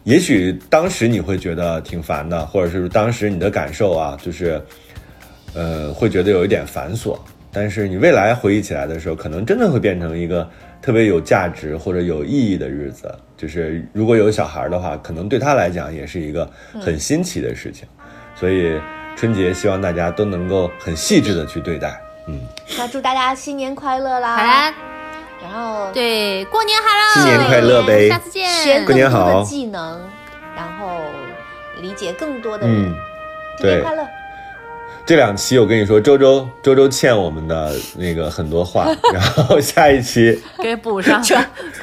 [0.06, 4.62] 也许当时你会觉得挺烦的，或者是当时你的感受啊，就是，
[5.54, 7.18] 呃，会觉得有一点繁琐。
[7.54, 10.46] 但是你未来回忆起来的时候，可能真的会变成一个
[10.84, 13.10] 特别有价值或者有意义的日子。
[13.38, 16.48] 就是如果有小孩的话，可能对他来讲也是一个
[16.80, 17.88] 很新奇的事情。
[18.36, 18.80] 所以
[19.16, 22.00] 春节希望大家都能够很细致的去对待。
[22.28, 22.40] 嗯，
[22.78, 24.38] 那祝大家新年快乐啦！
[24.38, 24.74] 好啦，
[25.42, 27.14] 然后对，过年好喽！
[27.16, 28.50] 新年快乐呗下次见。
[28.50, 30.02] 学更多过年好的技能，
[30.56, 31.02] 然后
[31.82, 32.86] 理解更多的人。
[32.86, 32.96] 嗯，
[33.60, 34.08] 对新年快乐！
[35.06, 41.22] 这两期我跟你说，周周周周欠我们的那个很多话， 然后下一期给补上，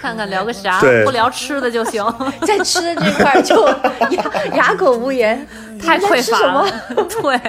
[0.01, 2.03] 看看聊个啥，不聊吃的就行，
[2.47, 3.67] 在吃的这块就
[4.11, 4.25] 哑
[4.57, 5.47] 哑口无言，
[5.79, 6.67] 太匮乏了，
[7.21, 7.41] 对，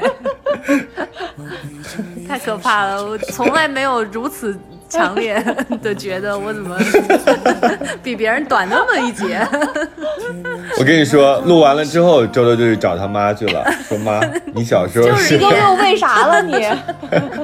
[2.27, 4.57] 太可怕了，我从来没有如此
[4.91, 5.41] 强烈
[5.81, 6.77] 的觉得我怎么
[8.03, 9.39] 比别人短那么一截，
[10.77, 14.19] 我跟你说，录完了之后，周周就去找他妈去了， 说妈，
[14.53, 16.67] 你小时候你都又为啥了你？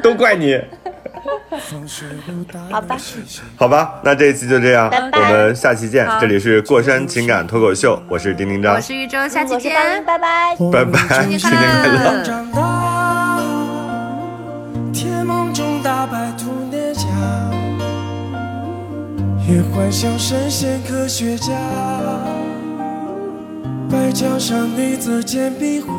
[0.01, 0.59] 都怪你。
[2.69, 2.97] 好吧，
[3.57, 6.07] 好吧，那这一期就这样，拜拜我们下期见。
[6.21, 10.55] 这里是过山情感脱口秀，我是丁丁张我，是玉州，下期见，拜拜。
[10.71, 11.51] 拜拜，新年快
[11.87, 12.23] 乐。
[12.23, 13.39] 长大，
[14.93, 16.66] 甜梦中大白兔
[19.47, 21.53] 也幻想神仙科学家。
[23.89, 25.93] 白墙上绿色简笔画，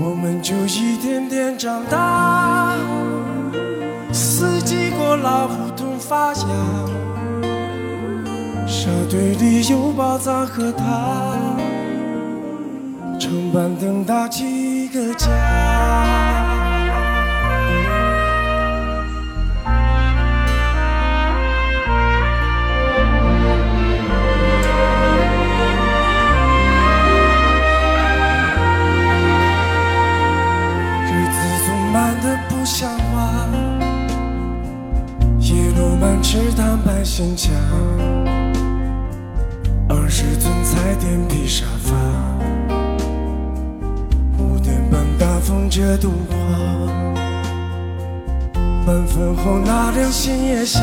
[0.00, 2.74] 我们就一点点长大。
[4.10, 6.46] 四季过，老梧桐发芽，
[8.66, 11.36] 沙堆里有宝藏和他。
[13.18, 14.44] 长板凳搭起
[14.84, 16.23] 一个家。
[32.24, 33.46] 的不像话，
[35.38, 37.52] 一路慢吃糖拌鲜酱，
[39.90, 41.92] 二十寸彩电比沙发。
[44.38, 46.34] 五点半大风遮杜华，
[48.86, 50.80] 半分后那辆星夜下，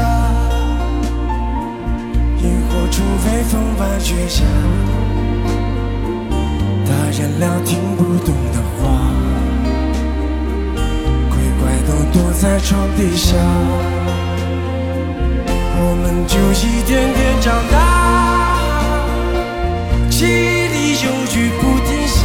[2.37, 4.45] 萤火虫飞风般倔强，
[6.85, 7.79] 大人聊听
[12.63, 13.35] 床底下，
[15.77, 17.75] 我们就一点点长大，
[20.09, 20.27] 记忆
[20.67, 22.19] 里有雨不停下。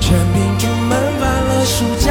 [0.00, 2.06] 蝉鸣中闷完了暑假，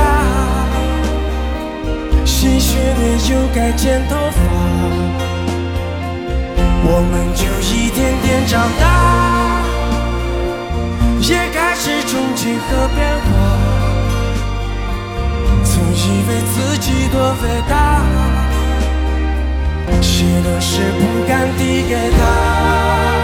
[2.26, 4.38] 新学年又该剪头发，
[6.86, 8.84] 我们就一点点长大，
[11.22, 13.53] 也开始憧憬和变化。
[16.06, 18.01] 以为自己多伟大，
[20.01, 23.23] 写了诗不敢递给他。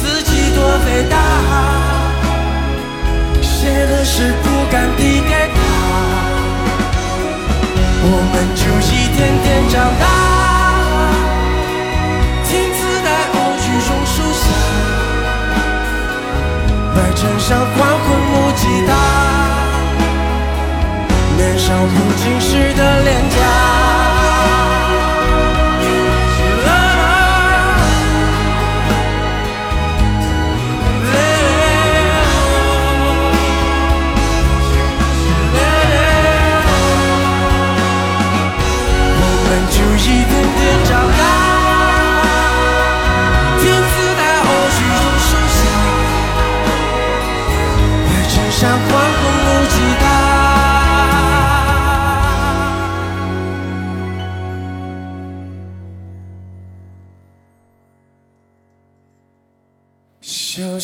[0.00, 1.16] 自己多伟大，
[3.42, 5.58] 写的诗不敢递给他，
[8.02, 10.04] 我们就一天天长大，
[12.44, 14.44] 听磁带偶剧榕树下，
[16.94, 18.90] 白衬衫换混木吉他，
[21.36, 23.87] 年少不经事的脸颊。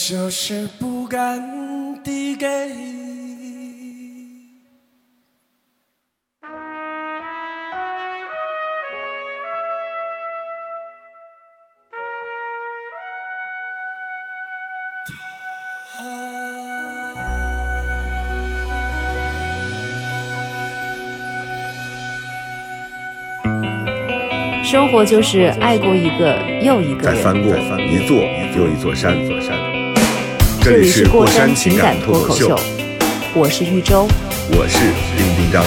[0.07, 1.40] 小小事不敢
[2.05, 2.46] 递给。
[24.62, 27.16] 生活就是爱过一个又一个人。
[27.16, 28.18] 再翻过一座
[28.55, 29.74] 又一座山一座山。
[30.65, 32.59] 这里是过山情情感脱脱口秀，
[33.35, 34.09] 我是玉州。
[34.53, 34.79] 我是
[35.15, 35.62] 丁丁张。